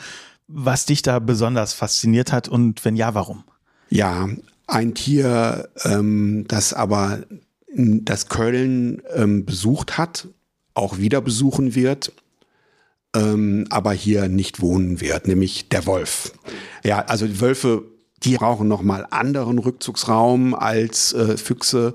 was 0.49 0.87
dich 0.87 1.03
da 1.03 1.19
besonders 1.19 1.73
fasziniert 1.73 2.33
hat 2.33 2.49
und 2.49 2.85
wenn 2.85 2.97
ja, 2.97 3.15
warum? 3.15 3.45
Ja, 3.89 4.29
ein 4.67 4.95
Tier, 4.95 5.69
ähm, 5.85 6.45
das 6.49 6.73
aber 6.73 7.21
das 7.75 8.29
Köln 8.29 9.03
ähm, 9.15 9.45
besucht 9.45 9.97
hat 9.97 10.29
auch 10.75 10.99
wieder 10.99 11.21
besuchen 11.21 11.75
wird, 11.75 12.13
ähm, 13.15 13.67
aber 13.71 13.93
hier 13.93 14.29
nicht 14.29 14.61
wohnen 14.61 15.01
wird, 15.01 15.29
nämlich 15.29 15.69
der 15.69 15.87
Wolf. 15.87 16.33
Ja, 16.85 17.01
also 17.01 17.27
die 17.27 17.41
Wölfe, 17.41 17.85
die 18.25 18.37
brauchen 18.37 18.69
nochmal 18.69 19.07
anderen 19.11 19.59
Rückzugsraum 19.59 20.55
als 20.55 21.13
äh, 21.13 21.37
Füchse. 21.37 21.95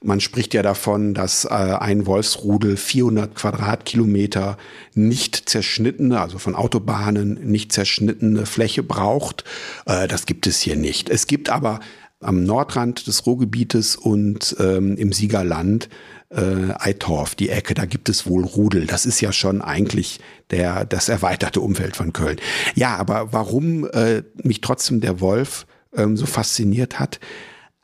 Man 0.00 0.20
spricht 0.20 0.54
ja 0.54 0.62
davon, 0.62 1.12
dass 1.12 1.44
äh, 1.44 1.48
ein 1.48 2.06
Wolfsrudel 2.06 2.76
400 2.76 3.34
Quadratkilometer 3.34 4.56
nicht 4.94 5.48
zerschnittene, 5.48 6.20
also 6.20 6.38
von 6.38 6.54
Autobahnen 6.54 7.34
nicht 7.50 7.72
zerschnittene 7.72 8.46
Fläche 8.46 8.84
braucht. 8.84 9.42
Äh, 9.86 10.06
das 10.06 10.26
gibt 10.26 10.46
es 10.46 10.60
hier 10.60 10.76
nicht. 10.76 11.10
Es 11.10 11.26
gibt 11.26 11.50
aber 11.50 11.80
am 12.20 12.42
Nordrand 12.42 13.06
des 13.06 13.26
Ruhrgebietes 13.26 13.96
und 13.96 14.56
ähm, 14.58 14.96
im 14.96 15.12
Siegerland 15.12 15.88
äh, 16.30 16.72
Eitorf, 16.78 17.34
die 17.34 17.48
Ecke, 17.48 17.74
da 17.74 17.86
gibt 17.86 18.08
es 18.08 18.26
wohl 18.26 18.44
Rudel. 18.44 18.86
Das 18.86 19.06
ist 19.06 19.20
ja 19.20 19.32
schon 19.32 19.62
eigentlich 19.62 20.20
der, 20.50 20.84
das 20.84 21.08
erweiterte 21.08 21.60
Umfeld 21.60 21.96
von 21.96 22.12
Köln. 22.12 22.38
Ja, 22.74 22.96
aber 22.96 23.32
warum 23.32 23.86
äh, 23.86 24.22
mich 24.42 24.60
trotzdem 24.60 25.00
der 25.00 25.20
Wolf 25.20 25.66
ähm, 25.96 26.16
so 26.16 26.26
fasziniert 26.26 26.98
hat, 26.98 27.20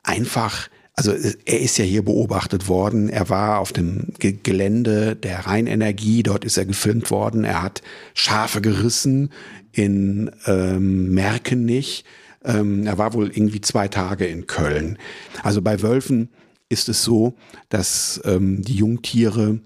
einfach, 0.03 0.67
also 0.93 1.11
äh, 1.11 1.33
er 1.45 1.61
ist 1.61 1.77
ja 1.77 1.85
hier 1.85 2.03
beobachtet 2.03 2.67
worden. 2.67 3.09
Er 3.09 3.29
war 3.29 3.59
auf 3.59 3.73
dem 3.73 4.13
Ge 4.19 4.37
Gelände 4.43 5.15
der 5.15 5.47
Rheinenergie, 5.47 6.23
dort 6.23 6.45
ist 6.45 6.57
er 6.57 6.65
gefilmt 6.65 7.09
worden. 7.09 7.45
Er 7.45 7.63
hat 7.63 7.81
Schafe 8.13 8.61
gerissen 8.61 9.31
in 9.71 10.29
ähm, 10.45 11.13
Merkenich. 11.13 12.05
Ähm, 12.45 12.85
er 12.85 12.97
war 12.97 13.13
wohl 13.13 13.29
irgendwie 13.29 13.61
zwei 13.61 13.87
Tage 13.87 14.25
in 14.25 14.47
Köln. 14.47 14.97
Also 15.43 15.61
bei 15.61 15.81
Wölfen 15.81 16.29
ist 16.69 16.89
es 16.89 17.03
so, 17.03 17.35
dass 17.69 18.21
ähm, 18.25 18.61
die 18.61 18.75
Jungtiere 18.75 19.59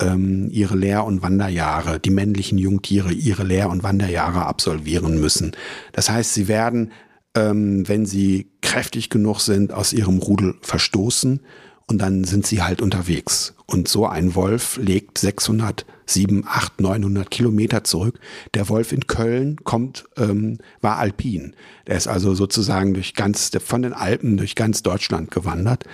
ähm, 0.00 0.48
ihre 0.50 0.76
Lehr- 0.76 1.04
und 1.04 1.22
Wanderjahre, 1.22 1.98
die 1.98 2.10
männlichen 2.10 2.58
Jungtiere 2.58 3.12
ihre 3.12 3.44
Lehr- 3.44 3.70
und 3.70 3.82
Wanderjahre 3.82 4.46
absolvieren 4.46 5.20
müssen. 5.20 5.52
Das 5.92 6.08
heißt, 6.08 6.34
sie 6.34 6.48
werden, 6.48 6.92
ähm, 7.34 7.88
wenn 7.88 8.06
sie 8.06 8.50
kräftig 8.62 9.10
genug 9.10 9.40
sind, 9.40 9.72
aus 9.72 9.92
ihrem 9.92 10.18
Rudel 10.18 10.54
verstoßen 10.62 11.40
und 11.86 11.98
dann 11.98 12.24
sind 12.24 12.46
sie 12.46 12.62
halt 12.62 12.80
unterwegs. 12.80 13.54
Und 13.70 13.86
so 13.86 14.06
ein 14.06 14.34
Wolf 14.34 14.78
legt 14.78 15.18
600, 15.18 15.84
7, 16.06 16.44
8, 16.46 16.80
900 16.80 17.30
Kilometer 17.30 17.84
zurück. 17.84 18.18
Der 18.54 18.70
Wolf 18.70 18.92
in 18.92 19.06
Köln 19.06 19.56
kommt, 19.62 20.06
ähm, 20.16 20.58
war 20.80 20.96
alpin. 20.96 21.54
Der 21.86 21.96
ist 21.96 22.08
also 22.08 22.34
sozusagen 22.34 22.94
durch 22.94 23.14
ganz, 23.14 23.50
von 23.62 23.82
den 23.82 23.92
Alpen 23.92 24.38
durch 24.38 24.54
ganz 24.54 24.82
Deutschland 24.82 25.30
gewandert. 25.30 25.84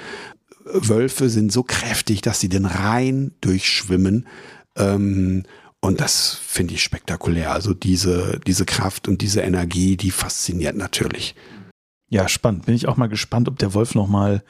Wölfe 0.65 1.29
sind 1.29 1.53
so 1.53 1.65
kräftig, 1.65 2.23
dass 2.23 2.39
sie 2.39 2.49
den 2.49 2.65
Rhein 2.65 3.33
durchschwimmen. 3.41 4.29
Ähm, 4.77 5.43
und 5.81 6.01
das 6.01 6.39
finde 6.47 6.75
ich 6.75 6.83
spektakulär. 6.83 7.53
Also 7.53 7.75
diese, 7.75 8.41
diese 8.47 8.67
Kraft 8.67 9.09
und 9.09 9.21
diese 9.21 9.41
Energie, 9.41 9.97
die 9.97 10.13
fasziniert 10.13 10.77
natürlich. 10.77 11.35
Ja, 12.09 12.29
spannend. 12.29 12.67
Bin 12.67 12.77
ich 12.77 12.87
auch 12.87 12.97
mal 12.97 13.09
gespannt, 13.09 13.49
ob 13.49 13.59
der 13.59 13.75
Wolf 13.75 13.97
nochmal 13.97 14.45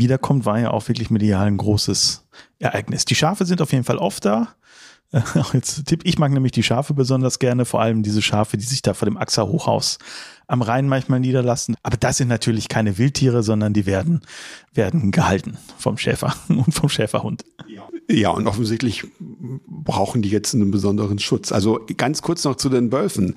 wiederkommt, 0.00 0.44
war 0.44 0.58
ja 0.58 0.72
auch 0.72 0.88
wirklich 0.88 1.10
medial 1.10 1.46
ein 1.46 1.56
großes 1.56 2.26
Ereignis. 2.58 3.04
Die 3.04 3.14
Schafe 3.14 3.46
sind 3.46 3.62
auf 3.62 3.72
jeden 3.72 3.84
Fall 3.84 3.98
oft 3.98 4.24
da. 4.24 4.48
Äh, 5.12 5.20
jetzt 5.52 5.86
Tipp, 5.86 6.02
ich 6.04 6.18
mag 6.18 6.32
nämlich 6.32 6.52
die 6.52 6.62
Schafe 6.62 6.94
besonders 6.94 7.38
gerne, 7.38 7.64
vor 7.64 7.80
allem 7.80 8.02
diese 8.02 8.22
Schafe, 8.22 8.56
die 8.56 8.64
sich 8.64 8.82
da 8.82 8.94
vor 8.94 9.06
dem 9.06 9.16
Axer 9.16 9.46
Hochhaus 9.46 9.98
am 10.46 10.62
Rhein 10.62 10.88
manchmal 10.88 11.20
niederlassen. 11.20 11.76
Aber 11.82 11.96
das 11.96 12.16
sind 12.16 12.28
natürlich 12.28 12.68
keine 12.68 12.98
Wildtiere, 12.98 13.42
sondern 13.44 13.72
die 13.72 13.86
werden, 13.86 14.22
werden 14.74 15.12
gehalten 15.12 15.58
vom 15.78 15.96
Schäfer 15.96 16.34
und 16.48 16.72
vom 16.72 16.88
Schäferhund. 16.88 17.44
Ja, 18.08 18.30
und 18.30 18.48
offensichtlich 18.48 19.04
brauchen 19.68 20.22
die 20.22 20.30
jetzt 20.30 20.54
einen 20.54 20.72
besonderen 20.72 21.20
Schutz. 21.20 21.52
Also 21.52 21.86
ganz 21.96 22.22
kurz 22.22 22.42
noch 22.42 22.56
zu 22.56 22.68
den 22.68 22.90
Wölfen. 22.90 23.36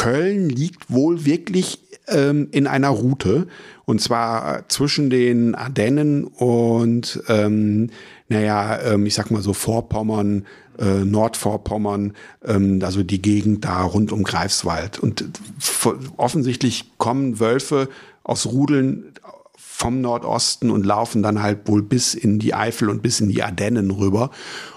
Köln 0.00 0.48
liegt 0.48 0.90
wohl 0.90 1.26
wirklich 1.26 1.78
ähm, 2.08 2.48
in 2.52 2.66
einer 2.66 2.88
Route 2.88 3.48
und 3.84 4.00
zwar 4.00 4.66
zwischen 4.70 5.10
den 5.10 5.54
Ardennen 5.54 6.24
und 6.24 7.22
ähm, 7.28 7.90
naja, 8.30 8.80
ähm, 8.80 9.04
ich 9.04 9.12
sag 9.12 9.30
mal 9.30 9.42
so 9.42 9.52
Vorpommern, 9.52 10.46
äh, 10.78 11.04
Nordvorpommern, 11.04 12.14
ähm, 12.46 12.80
also 12.82 13.02
die 13.02 13.20
Gegend 13.20 13.66
da 13.66 13.82
rund 13.82 14.10
um 14.10 14.22
Greifswald. 14.22 14.98
Und 15.00 15.22
offensichtlich 16.16 16.92
kommen 16.96 17.38
Wölfe 17.38 17.90
aus 18.22 18.46
Rudeln 18.46 19.12
vom 19.80 20.02
Nordosten 20.02 20.70
und 20.70 20.84
laufen 20.84 21.22
dann 21.22 21.40
halt 21.40 21.66
wohl 21.66 21.82
bis 21.82 22.12
in 22.12 22.38
die 22.38 22.52
Eifel 22.52 22.90
und 22.90 23.00
bis 23.00 23.20
in 23.20 23.30
die 23.30 23.42
Ardennen 23.42 23.90
rüber. 23.90 24.30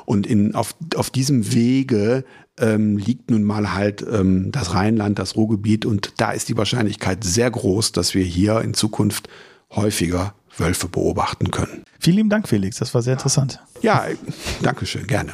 Und 0.06 0.26
in, 0.26 0.56
auf, 0.56 0.76
auf 0.96 1.10
diesem 1.10 1.52
Wege 1.54 2.24
ähm, 2.58 2.98
liegt 2.98 3.30
nun 3.30 3.44
mal 3.44 3.74
halt 3.74 4.02
ähm, 4.10 4.54
das 4.54 4.74
Rheinland, 4.74 5.20
das 5.20 5.36
Ruhrgebiet 5.36 5.86
und 5.86 6.14
da 6.18 6.32
ist 6.32 6.48
die 6.48 6.56
Wahrscheinlichkeit 6.56 7.26
sehr 7.26 7.52
groß, 7.52 7.92
dass 7.92 8.14
wir 8.14 8.24
hier 8.24 8.62
in 8.62 8.74
Zukunft 8.74 9.28
häufiger 9.72 10.36
Wölfe 10.58 10.88
beobachten 10.88 11.52
können. 11.52 11.84
Vielen 12.00 12.18
lieben 12.18 12.30
Dank, 12.30 12.48
Felix. 12.48 12.78
Das 12.78 12.94
war 12.94 13.02
sehr 13.02 13.14
interessant. 13.14 13.60
Ja, 13.82 14.06
danke 14.62 14.86
schön, 14.86 15.06
gerne. 15.06 15.34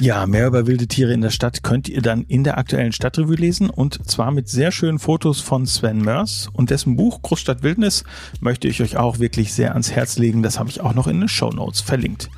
Ja, 0.00 0.26
mehr 0.26 0.46
über 0.46 0.66
wilde 0.66 0.86
Tiere 0.86 1.12
in 1.12 1.20
der 1.20 1.28
Stadt 1.28 1.62
könnt 1.62 1.86
ihr 1.86 2.00
dann 2.00 2.22
in 2.22 2.42
der 2.42 2.56
aktuellen 2.56 2.92
Stadtrevue 2.92 3.34
lesen 3.34 3.68
und 3.68 4.08
zwar 4.08 4.30
mit 4.30 4.48
sehr 4.48 4.72
schönen 4.72 4.98
Fotos 4.98 5.42
von 5.42 5.66
Sven 5.66 5.98
Mörs 5.98 6.48
und 6.54 6.70
dessen 6.70 6.96
Buch 6.96 7.20
Großstadt 7.20 7.62
Wildnis 7.62 8.04
möchte 8.40 8.66
ich 8.66 8.80
euch 8.80 8.96
auch 8.96 9.18
wirklich 9.18 9.52
sehr 9.52 9.72
ans 9.72 9.90
Herz 9.90 10.16
legen. 10.16 10.42
Das 10.42 10.58
habe 10.58 10.70
ich 10.70 10.80
auch 10.80 10.94
noch 10.94 11.06
in 11.06 11.20
den 11.20 11.28
Show 11.28 11.50
Notes 11.50 11.82
verlinkt. 11.82 12.30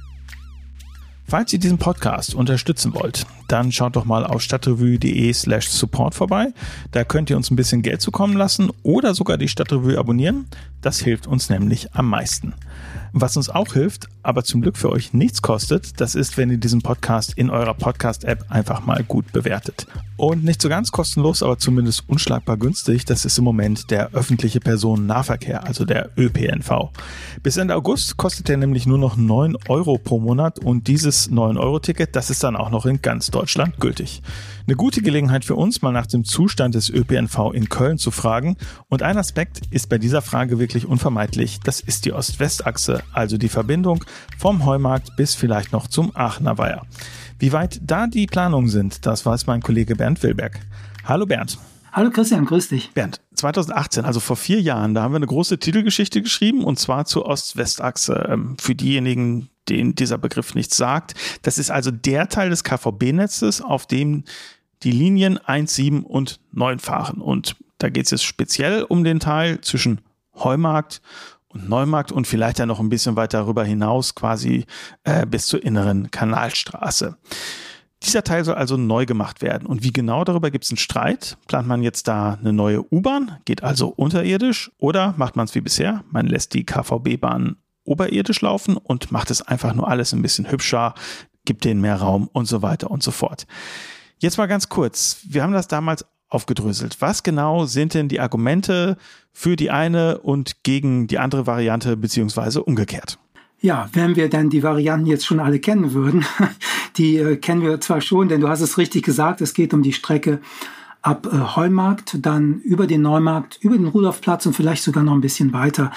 Falls 1.25 1.53
ihr 1.53 1.61
diesen 1.61 1.79
Podcast 1.79 2.35
unterstützen 2.35 2.95
wollt, 2.95 3.27
dann 3.47 3.71
schaut 3.71 3.95
doch 3.95 4.07
mal 4.07 4.27
auf 4.27 4.43
stadtrevue.de 4.43 5.33
slash 5.33 5.69
support 5.69 6.17
vorbei. 6.17 6.49
Da 6.91 7.05
könnt 7.05 7.31
ihr 7.31 7.37
uns 7.37 7.53
ein 7.53 7.57
bisschen 7.57 7.83
Geld 7.83 8.01
zukommen 8.01 8.37
lassen 8.37 8.73
oder 8.83 9.15
sogar 9.15 9.39
die 9.39 9.47
Stadtrevue 9.47 9.99
abonnieren. 9.99 10.47
Das 10.81 10.99
hilft 10.99 11.29
uns 11.29 11.49
nämlich 11.49 11.95
am 11.95 12.09
meisten. 12.09 12.55
Was 13.15 13.37
uns 13.37 13.51
auch 13.51 13.75
hilft, 13.75 14.09
aber 14.23 14.43
zum 14.43 14.63
Glück 14.63 14.79
für 14.79 14.91
euch 14.91 15.13
nichts 15.13 15.43
kostet, 15.43 16.01
das 16.01 16.15
ist, 16.15 16.39
wenn 16.39 16.51
ihr 16.51 16.57
diesen 16.57 16.81
Podcast 16.81 17.35
in 17.37 17.51
eurer 17.51 17.75
Podcast-App 17.75 18.47
einfach 18.49 18.87
mal 18.87 19.05
gut 19.05 19.33
bewertet. 19.33 19.87
Und 20.17 20.45
nicht 20.45 20.63
so 20.63 20.71
ganz 20.71 20.93
kostenlos, 20.93 21.43
aber 21.43 21.59
zumindest 21.59 22.09
unschlagbar 22.09 22.57
günstig, 22.57 23.05
das 23.05 23.27
ist 23.27 23.37
im 23.37 23.45
Moment 23.45 23.91
der 23.91 24.13
öffentliche 24.13 24.61
Personennahverkehr, 24.61 25.65
also 25.65 25.85
der 25.85 26.11
ÖPNV. 26.17 26.91
Bis 27.43 27.59
Ende 27.59 27.75
August 27.75 28.17
kostet 28.17 28.49
er 28.49 28.57
nämlich 28.57 28.87
nur 28.87 28.99
noch 28.99 29.17
9 29.19 29.57
Euro 29.69 29.99
pro 29.99 30.19
Monat 30.19 30.59
und 30.59 30.89
dieses 30.89 31.31
9-Euro-Ticket, 31.31 32.17
das 32.17 32.31
ist 32.31 32.43
dann 32.43 32.57
auch 32.57 32.71
noch 32.71 32.87
in 32.87 33.03
ganz 33.03 33.31
Deutschland 33.31 33.79
gültig. 33.79 34.23
Eine 34.67 34.77
gute 34.77 35.03
Gelegenheit 35.03 35.45
für 35.45 35.57
uns, 35.57 35.83
mal 35.83 35.91
nach 35.91 36.07
dem 36.07 36.25
Zustand 36.25 36.77
des 36.77 36.89
ÖPNV 36.89 37.51
in 37.53 37.69
Köln 37.69 37.99
zu 37.99 38.13
fragen. 38.13 38.57
Und 38.89 39.03
ein 39.03 39.19
Aspekt 39.19 39.63
ist 39.71 39.89
bei 39.89 39.99
dieser 39.99 40.23
Frage 40.23 40.61
wirklich 40.61 40.87
unvermeidlich. 40.87 41.59
Das 41.65 41.81
ist 41.81 42.05
die 42.05 42.13
Ost-West-Achse, 42.13 43.03
also 43.13 43.39
die 43.39 43.49
Verbindung 43.49 44.05
vom 44.39 44.65
Heumarkt 44.65 45.17
bis 45.17 45.35
vielleicht 45.35 45.73
noch 45.73 45.89
zum 45.89 46.15
Aachener 46.15 46.59
Weiher. 46.59 46.87
Wie 47.41 47.53
weit 47.53 47.81
da 47.83 48.07
die 48.07 48.27
Planungen 48.27 48.71
sind, 48.71 49.05
das 49.05 49.27
weiß 49.27 49.49
mein 49.49 49.63
Kollege 49.63 49.97
Bernd 49.97 50.23
Wilberg. 50.23 50.61
Hallo 51.05 51.27
Bernd. 51.27 51.59
Hallo 51.91 52.11
Christian, 52.11 52.45
grüß 52.45 52.69
dich. 52.69 52.93
Bernd, 52.93 53.21
2018, 53.35 54.05
also 54.05 54.21
vor 54.21 54.37
vier 54.37 54.61
Jahren, 54.61 54.95
da 54.95 55.03
haben 55.03 55.13
wir 55.13 55.17
eine 55.17 55.27
große 55.27 55.59
Titelgeschichte 55.59 56.23
geschrieben 56.23 56.63
und 56.63 56.79
zwar 56.79 57.05
zur 57.05 57.27
Ost-West-Achse. 57.27 58.29
Ähm, 58.31 58.57
für 58.61 58.77
diejenigen, 58.77 59.49
denen 59.69 59.95
dieser 59.95 60.19
Begriff 60.19 60.55
nichts 60.55 60.77
sagt. 60.77 61.15
Das 61.43 61.59
ist 61.59 61.71
also 61.71 61.91
der 61.91 62.29
Teil 62.29 62.51
des 62.51 62.65
KVB-Netzes, 62.65 63.61
auf 63.61 63.87
dem 63.87 64.25
die 64.83 64.91
Linien 64.91 65.39
1, 65.39 65.75
7 65.75 66.05
und 66.05 66.41
9 66.53 66.79
fahren. 66.79 67.21
Und 67.21 67.57
da 67.79 67.89
geht 67.89 68.07
es 68.07 68.11
jetzt 68.11 68.25
speziell 68.25 68.83
um 68.83 69.05
den 69.05 69.21
Teil 69.21 69.61
zwischen 69.61 70.01
Heumarkt 70.35 71.03
und 71.49 71.69
Neumarkt 71.69 72.13
und 72.13 72.27
vielleicht 72.27 72.59
ja 72.59 72.67
noch 72.67 72.81
ein 72.81 72.89
bisschen 72.89 73.17
weiter 73.17 73.39
darüber 73.39 73.65
hinaus, 73.65 74.15
quasi 74.15 74.65
äh, 75.05 75.27
bis 75.27 75.47
zur 75.47 75.63
inneren 75.63 76.11
Kanalstraße. 76.11 77.17
Dieser 78.03 78.25
Teil 78.25 78.45
soll 78.45 78.57
also 78.57 78.77
neu 78.77 79.07
gemacht 79.07 79.43
werden. 79.43 79.67
Und 79.67 79.85
wie 79.85 79.93
genau 79.93 80.25
darüber 80.25 80.51
gibt 80.51 80.65
es 80.65 80.71
einen 80.71 80.79
Streit? 80.79 81.37
Plant 81.47 81.69
man 81.69 81.83
jetzt 81.83 82.09
da 82.09 82.35
eine 82.41 82.53
neue 82.53 82.83
U-Bahn, 82.93 83.39
geht 83.45 83.63
also 83.63 83.89
unterirdisch, 83.89 84.73
oder 84.79 85.15
macht 85.17 85.37
man 85.37 85.45
es 85.45 85.55
wie 85.55 85.61
bisher? 85.61 86.03
Man 86.11 86.27
lässt 86.27 86.55
die 86.55 86.67
KVB-Bahn 86.67 87.57
oberirdisch 87.85 88.41
laufen 88.41 88.77
und 88.77 89.13
macht 89.13 89.31
es 89.31 89.43
einfach 89.43 89.75
nur 89.75 89.89
alles 89.89 90.13
ein 90.13 90.23
bisschen 90.23 90.51
hübscher, 90.51 90.95
gibt 91.45 91.65
denen 91.65 91.81
mehr 91.81 91.97
Raum 91.97 92.29
und 92.33 92.47
so 92.47 92.63
weiter 92.63 92.91
und 92.91 93.03
so 93.03 93.11
fort. 93.11 93.47
Jetzt 94.19 94.39
mal 94.39 94.47
ganz 94.47 94.69
kurz. 94.69 95.21
Wir 95.29 95.43
haben 95.43 95.53
das 95.53 95.69
damals 95.69 96.05
aufgedröselt. 96.29 96.97
Was 97.01 97.23
genau 97.23 97.67
sind 97.67 97.95
denn 97.95 98.09
die 98.09 98.21
Argumente 98.21 98.97
für 99.33 99.57
die 99.57 99.71
eine 99.71 100.19
und 100.19 100.63
gegen 100.63 101.07
die 101.07 101.19
andere 101.19 101.47
Variante 101.47 101.97
beziehungsweise 101.97 102.63
umgekehrt? 102.63 103.19
Ja, 103.61 103.89
wenn 103.93 104.17
wir 104.17 104.29
denn 104.29 104.51
die 104.51 104.63
Varianten 104.63 105.07
jetzt 105.07 105.25
schon 105.25 105.39
alle 105.39 105.61
kennen 105.61 105.93
würden, 105.93 106.25
die 106.97 107.17
äh, 107.17 107.37
kennen 107.37 107.63
wir 107.63 107.81
zwar 107.81 108.01
schon, 108.01 108.29
denn 108.29 108.41
du 108.41 108.49
hast 108.49 108.61
es 108.61 108.79
richtig 108.79 109.05
gesagt, 109.05 109.41
es 109.41 109.55
geht 109.55 109.73
um 109.73 109.83
die 109.83 109.93
Strecke 109.93 110.41
ab 111.03 111.29
äh, 111.31 111.57
Heumarkt, 111.57 112.19
dann 112.23 112.61
über 112.61 112.87
den 112.87 113.03
Neumarkt, 113.03 113.59
über 113.61 113.77
den 113.77 113.89
Rudolfplatz 113.89 114.47
und 114.47 114.55
vielleicht 114.55 114.83
sogar 114.83 115.03
noch 115.03 115.13
ein 115.13 115.21
bisschen 115.21 115.53
weiter. 115.53 115.91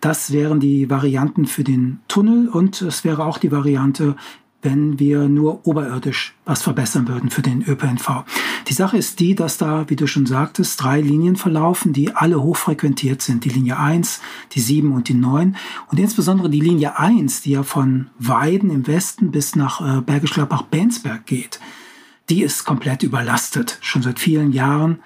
Das 0.00 0.32
wären 0.32 0.60
die 0.60 0.90
Varianten 0.90 1.46
für 1.46 1.64
den 1.64 2.00
Tunnel 2.08 2.48
und 2.48 2.82
es 2.82 3.04
wäre 3.04 3.24
auch 3.24 3.38
die 3.38 3.52
Variante, 3.52 4.16
wenn 4.60 4.98
wir 4.98 5.28
nur 5.28 5.66
oberirdisch 5.68 6.34
was 6.44 6.62
verbessern 6.62 7.06
würden 7.06 7.30
für 7.30 7.42
den 7.42 7.62
ÖPNV. 7.62 8.24
Die 8.66 8.72
Sache 8.72 8.96
ist 8.96 9.20
die, 9.20 9.36
dass 9.36 9.56
da, 9.56 9.88
wie 9.88 9.94
du 9.94 10.08
schon 10.08 10.26
sagtest, 10.26 10.82
drei 10.82 11.00
Linien 11.00 11.36
verlaufen, 11.36 11.92
die 11.92 12.16
alle 12.16 12.42
hochfrequentiert 12.42 13.22
sind. 13.22 13.44
Die 13.44 13.50
Linie 13.50 13.78
1, 13.78 14.20
die 14.52 14.60
7 14.60 14.90
und 14.90 15.08
die 15.08 15.14
9. 15.14 15.56
Und 15.92 16.00
insbesondere 16.00 16.50
die 16.50 16.60
Linie 16.60 16.98
1, 16.98 17.42
die 17.42 17.52
ja 17.52 17.62
von 17.62 18.08
Weiden 18.18 18.70
im 18.70 18.88
Westen 18.88 19.30
bis 19.30 19.54
nach 19.54 19.80
äh, 19.80 20.00
Bergisch 20.00 20.32
Gladbach-Bensberg 20.34 21.24
geht 21.24 21.60
die 22.28 22.42
ist 22.42 22.64
komplett 22.64 23.02
überlastet, 23.02 23.78
schon 23.80 24.02
seit 24.02 24.18
vielen 24.18 24.52
Jahren. 24.52 25.00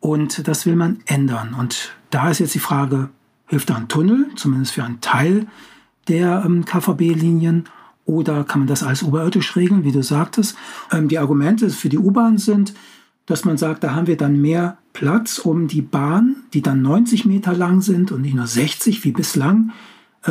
Und 0.00 0.46
das 0.48 0.66
will 0.66 0.76
man 0.76 0.98
ändern. 1.06 1.54
Und 1.54 1.94
da 2.10 2.30
ist 2.30 2.38
jetzt 2.38 2.54
die 2.54 2.58
Frage, 2.58 3.10
hilft 3.46 3.70
da 3.70 3.76
ein 3.76 3.88
Tunnel, 3.88 4.26
zumindest 4.36 4.72
für 4.72 4.84
einen 4.84 5.00
Teil 5.00 5.46
der 6.08 6.42
ähm, 6.44 6.64
KVB-Linien? 6.64 7.64
Oder 8.06 8.44
kann 8.44 8.60
man 8.60 8.68
das 8.68 8.82
alles 8.82 9.02
oberirdisch 9.02 9.56
regeln, 9.56 9.84
wie 9.84 9.92
du 9.92 10.02
sagtest? 10.02 10.56
Ähm, 10.92 11.08
die 11.08 11.18
Argumente 11.18 11.70
für 11.70 11.88
die 11.88 11.98
U-Bahn 11.98 12.38
sind, 12.38 12.74
dass 13.26 13.44
man 13.44 13.56
sagt, 13.56 13.82
da 13.82 13.94
haben 13.94 14.06
wir 14.06 14.18
dann 14.18 14.40
mehr 14.40 14.76
Platz, 14.92 15.38
um 15.38 15.68
die 15.68 15.82
Bahn, 15.82 16.36
die 16.52 16.60
dann 16.60 16.82
90 16.82 17.24
Meter 17.24 17.54
lang 17.54 17.80
sind 17.80 18.12
und 18.12 18.20
nicht 18.20 18.34
nur 18.34 18.46
60 18.46 19.04
wie 19.04 19.12
bislang, 19.12 19.72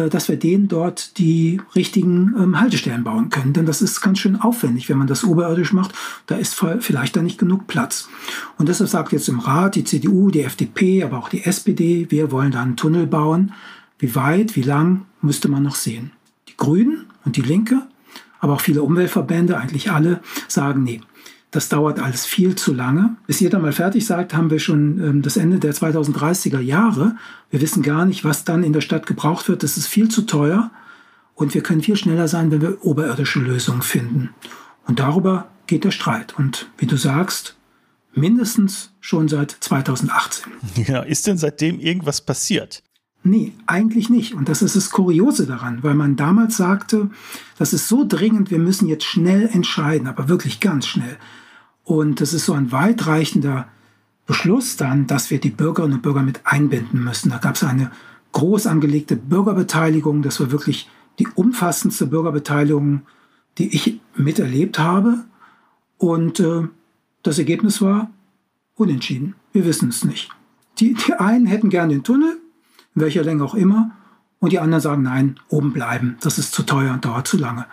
dass 0.09 0.27
wir 0.27 0.37
denen 0.37 0.67
dort 0.67 1.17
die 1.17 1.61
richtigen 1.75 2.33
ähm, 2.37 2.59
Haltestellen 2.59 3.03
bauen 3.03 3.29
können. 3.29 3.53
Denn 3.53 3.65
das 3.65 3.81
ist 3.81 4.01
ganz 4.01 4.19
schön 4.19 4.39
aufwendig, 4.39 4.89
wenn 4.89 4.97
man 4.97 5.07
das 5.07 5.23
oberirdisch 5.23 5.73
macht. 5.73 5.93
Da 6.25 6.35
ist 6.35 6.59
vielleicht 6.79 7.15
dann 7.15 7.25
nicht 7.25 7.37
genug 7.37 7.67
Platz. 7.67 8.09
Und 8.57 8.69
deshalb 8.69 8.89
sagt 8.89 9.11
jetzt 9.11 9.29
im 9.29 9.39
Rat 9.39 9.75
die 9.75 9.83
CDU, 9.83 10.31
die 10.31 10.41
FDP, 10.41 11.03
aber 11.03 11.19
auch 11.19 11.29
die 11.29 11.43
SPD, 11.43 12.07
wir 12.09 12.31
wollen 12.31 12.51
da 12.51 12.61
einen 12.61 12.75
Tunnel 12.77 13.07
bauen. 13.07 13.53
Wie 13.99 14.15
weit, 14.15 14.55
wie 14.55 14.63
lang, 14.63 15.05
müsste 15.21 15.47
man 15.47 15.63
noch 15.63 15.75
sehen. 15.75 16.11
Die 16.47 16.57
Grünen 16.57 17.05
und 17.23 17.37
die 17.37 17.41
Linke, 17.41 17.83
aber 18.39 18.53
auch 18.53 18.61
viele 18.61 18.83
Umweltverbände, 18.83 19.57
eigentlich 19.57 19.91
alle, 19.91 20.21
sagen, 20.47 20.83
nee, 20.83 21.01
das 21.53 21.69
dauert 21.69 21.99
alles 21.99 22.25
viel 22.25 22.55
zu 22.55 22.73
lange. 22.73 23.15
Bis 23.27 23.39
ihr 23.39 23.51
dann 23.51 23.61
mal 23.61 23.71
fertig 23.71 24.07
seid, 24.07 24.33
haben 24.33 24.49
wir 24.49 24.57
schon 24.57 24.99
ähm, 24.99 25.21
das 25.21 25.37
Ende 25.37 25.59
der 25.59 25.73
2030er 25.75 26.59
Jahre. 26.59 27.15
Wir 27.51 27.61
wissen 27.61 27.83
gar 27.83 28.05
nicht, 28.05 28.25
was 28.25 28.43
dann 28.43 28.63
in 28.63 28.73
der 28.73 28.81
Stadt 28.81 29.05
gebraucht 29.05 29.47
wird. 29.47 29.61
Das 29.61 29.77
ist 29.77 29.85
viel 29.85 30.09
zu 30.09 30.23
teuer. 30.23 30.71
Und 31.35 31.53
wir 31.53 31.61
können 31.61 31.81
viel 31.81 31.95
schneller 31.95 32.27
sein, 32.27 32.49
wenn 32.49 32.61
wir 32.61 32.83
oberirdische 32.83 33.39
Lösungen 33.39 33.83
finden. 33.83 34.31
Und 34.87 34.99
darüber 34.99 35.47
geht 35.67 35.83
der 35.83 35.91
Streit. 35.91 36.33
Und 36.39 36.71
wie 36.79 36.87
du 36.87 36.97
sagst, 36.97 37.55
mindestens 38.15 38.91
schon 38.99 39.27
seit 39.27 39.51
2018. 39.51 40.53
Ja, 40.87 41.03
ist 41.03 41.27
denn 41.27 41.37
seitdem 41.37 41.79
irgendwas 41.79 42.21
passiert? 42.21 42.81
Nee, 43.21 43.53
eigentlich 43.67 44.09
nicht. 44.09 44.33
Und 44.33 44.49
das 44.49 44.63
ist 44.63 44.75
das 44.75 44.89
Kuriose 44.89 45.45
daran, 45.45 45.83
weil 45.83 45.93
man 45.93 46.15
damals 46.15 46.57
sagte, 46.57 47.11
das 47.59 47.73
ist 47.73 47.87
so 47.87 48.05
dringend, 48.07 48.49
wir 48.49 48.59
müssen 48.59 48.89
jetzt 48.89 49.05
schnell 49.05 49.47
entscheiden, 49.53 50.07
aber 50.07 50.29
wirklich 50.29 50.59
ganz 50.59 50.87
schnell. 50.87 51.17
Und 51.83 52.21
das 52.21 52.33
ist 52.33 52.45
so 52.45 52.53
ein 52.53 52.71
weitreichender 52.71 53.67
Beschluss 54.25 54.77
dann, 54.77 55.07
dass 55.07 55.29
wir 55.29 55.39
die 55.39 55.49
Bürgerinnen 55.49 55.95
und 55.95 56.01
Bürger 56.01 56.23
mit 56.23 56.41
einbinden 56.45 57.03
müssen. 57.03 57.29
Da 57.29 57.37
gab 57.37 57.55
es 57.55 57.63
eine 57.63 57.91
groß 58.31 58.67
angelegte 58.67 59.15
Bürgerbeteiligung. 59.15 60.21
Das 60.21 60.39
war 60.39 60.51
wirklich 60.51 60.89
die 61.19 61.27
umfassendste 61.35 62.07
Bürgerbeteiligung, 62.07 63.01
die 63.57 63.75
ich 63.75 63.99
miterlebt 64.15 64.79
habe. 64.79 65.25
Und 65.97 66.39
äh, 66.39 66.67
das 67.21 67.37
Ergebnis 67.37 67.81
war 67.81 68.09
unentschieden. 68.75 69.35
Wir 69.51 69.65
wissen 69.65 69.89
es 69.89 70.03
nicht. 70.03 70.29
Die, 70.79 70.93
die 70.93 71.13
einen 71.13 71.45
hätten 71.45 71.69
gern 71.69 71.89
den 71.89 72.03
Tunnel, 72.03 72.39
in 72.95 73.01
welcher 73.01 73.23
Länge 73.23 73.43
auch 73.43 73.55
immer, 73.55 73.91
und 74.39 74.51
die 74.51 74.59
anderen 74.59 74.81
sagen, 74.81 75.03
nein, 75.03 75.39
oben 75.47 75.71
bleiben. 75.71 76.17
Das 76.21 76.37
ist 76.37 76.53
zu 76.53 76.63
teuer 76.63 76.93
und 76.93 77.05
dauert 77.05 77.27
zu 77.27 77.37
lange. 77.37 77.65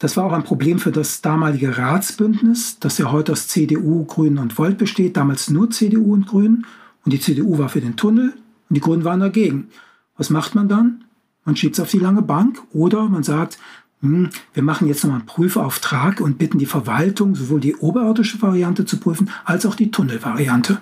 Das 0.00 0.16
war 0.16 0.24
auch 0.24 0.32
ein 0.32 0.44
Problem 0.44 0.78
für 0.78 0.92
das 0.92 1.20
damalige 1.20 1.76
Ratsbündnis, 1.76 2.78
das 2.80 2.96
ja 2.96 3.12
heute 3.12 3.32
aus 3.32 3.48
CDU, 3.48 4.06
Grünen 4.06 4.38
und 4.38 4.56
Volt 4.56 4.78
besteht, 4.78 5.18
damals 5.18 5.50
nur 5.50 5.70
CDU 5.70 6.14
und 6.14 6.26
Grünen. 6.26 6.66
Und 7.04 7.12
die 7.12 7.20
CDU 7.20 7.58
war 7.58 7.68
für 7.68 7.82
den 7.82 7.96
Tunnel 7.96 8.32
und 8.70 8.74
die 8.74 8.80
Grünen 8.80 9.04
waren 9.04 9.20
dagegen. 9.20 9.68
Was 10.16 10.30
macht 10.30 10.54
man 10.54 10.68
dann? 10.68 11.04
Man 11.44 11.54
schiebt 11.54 11.74
es 11.74 11.80
auf 11.80 11.90
die 11.90 11.98
lange 11.98 12.22
Bank 12.22 12.62
oder 12.72 13.10
man 13.10 13.22
sagt, 13.24 13.58
hm, 14.00 14.30
wir 14.54 14.62
machen 14.62 14.88
jetzt 14.88 15.04
nochmal 15.04 15.18
einen 15.18 15.26
Prüfauftrag 15.26 16.22
und 16.22 16.38
bitten 16.38 16.58
die 16.58 16.66
Verwaltung, 16.66 17.34
sowohl 17.34 17.60
die 17.60 17.76
oberirdische 17.76 18.40
Variante 18.40 18.86
zu 18.86 18.96
prüfen, 18.96 19.28
als 19.44 19.66
auch 19.66 19.74
die 19.74 19.90
Tunnelvariante. 19.90 20.78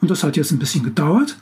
Und 0.00 0.10
das 0.10 0.24
hat 0.24 0.36
jetzt 0.36 0.50
ein 0.50 0.58
bisschen 0.58 0.82
gedauert. 0.82 1.38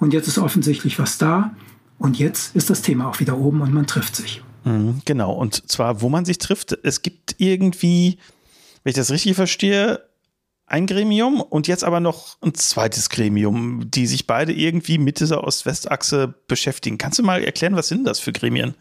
Und 0.00 0.12
jetzt 0.12 0.26
ist 0.26 0.38
offensichtlich 0.38 0.98
was 0.98 1.18
da. 1.18 1.54
Und 1.98 2.18
jetzt 2.18 2.56
ist 2.56 2.68
das 2.68 2.82
Thema 2.82 3.06
auch 3.06 3.20
wieder 3.20 3.38
oben 3.38 3.60
und 3.60 3.72
man 3.72 3.86
trifft 3.86 4.16
sich. 4.16 4.42
Mhm, 4.68 5.02
genau, 5.04 5.32
und 5.32 5.70
zwar, 5.70 6.02
wo 6.02 6.08
man 6.08 6.24
sich 6.24 6.38
trifft, 6.38 6.78
es 6.82 7.02
gibt 7.02 7.36
irgendwie, 7.38 8.18
wenn 8.82 8.90
ich 8.90 8.96
das 8.96 9.10
richtig 9.10 9.34
verstehe, 9.34 10.00
ein 10.66 10.86
Gremium 10.86 11.40
und 11.40 11.66
jetzt 11.66 11.82
aber 11.82 12.00
noch 12.00 12.36
ein 12.42 12.52
zweites 12.52 13.08
Gremium, 13.08 13.90
die 13.90 14.06
sich 14.06 14.26
beide 14.26 14.52
irgendwie 14.52 14.98
mit 14.98 15.20
dieser 15.20 15.44
Ost-West-Achse 15.44 16.34
beschäftigen. 16.46 16.98
Kannst 16.98 17.18
du 17.18 17.22
mal 17.22 17.42
erklären, 17.42 17.74
was 17.74 17.88
sind 17.88 18.04
das 18.04 18.20
für 18.20 18.32
Gremien? 18.32 18.74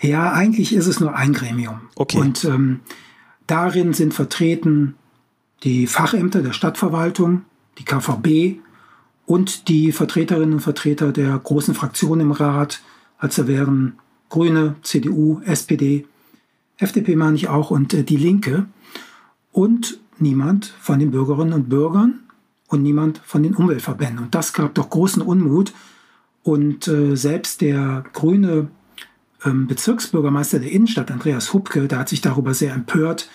Ja, 0.00 0.32
eigentlich 0.32 0.72
ist 0.72 0.86
es 0.86 1.00
nur 1.00 1.16
ein 1.16 1.32
Gremium. 1.32 1.80
Okay. 1.96 2.18
Und 2.18 2.44
ähm, 2.44 2.80
darin 3.48 3.92
sind 3.92 4.14
vertreten 4.14 4.94
die 5.64 5.88
Fachämter 5.88 6.42
der 6.42 6.52
Stadtverwaltung, 6.52 7.42
die 7.78 7.84
KVB 7.84 8.60
und 9.26 9.66
die 9.66 9.90
Vertreterinnen 9.90 10.54
und 10.54 10.60
Vertreter 10.60 11.10
der 11.10 11.36
großen 11.36 11.74
Fraktionen 11.74 12.20
im 12.20 12.30
Rat. 12.30 12.80
Also 13.18 13.48
wären 13.48 13.98
Grüne, 14.28 14.76
CDU, 14.82 15.40
SPD, 15.44 16.06
FDP 16.78 17.16
meine 17.16 17.36
ich 17.36 17.48
auch 17.48 17.70
und 17.70 17.92
äh, 17.92 18.04
die 18.04 18.16
Linke 18.16 18.66
und 19.52 19.98
niemand 20.18 20.66
von 20.80 20.98
den 20.98 21.10
Bürgerinnen 21.10 21.52
und 21.52 21.68
Bürgern 21.68 22.20
und 22.68 22.82
niemand 22.82 23.20
von 23.24 23.42
den 23.42 23.54
Umweltverbänden. 23.54 24.24
Und 24.24 24.34
das 24.34 24.52
gab 24.52 24.74
doch 24.74 24.90
großen 24.90 25.22
Unmut. 25.22 25.72
Und 26.42 26.86
äh, 26.88 27.16
selbst 27.16 27.60
der 27.60 28.04
grüne 28.12 28.68
ähm, 29.44 29.66
Bezirksbürgermeister 29.66 30.60
der 30.60 30.70
Innenstadt, 30.70 31.10
Andreas 31.10 31.52
Hubke, 31.52 31.88
der 31.88 31.98
hat 31.98 32.08
sich 32.08 32.20
darüber 32.20 32.54
sehr 32.54 32.74
empört. 32.74 33.28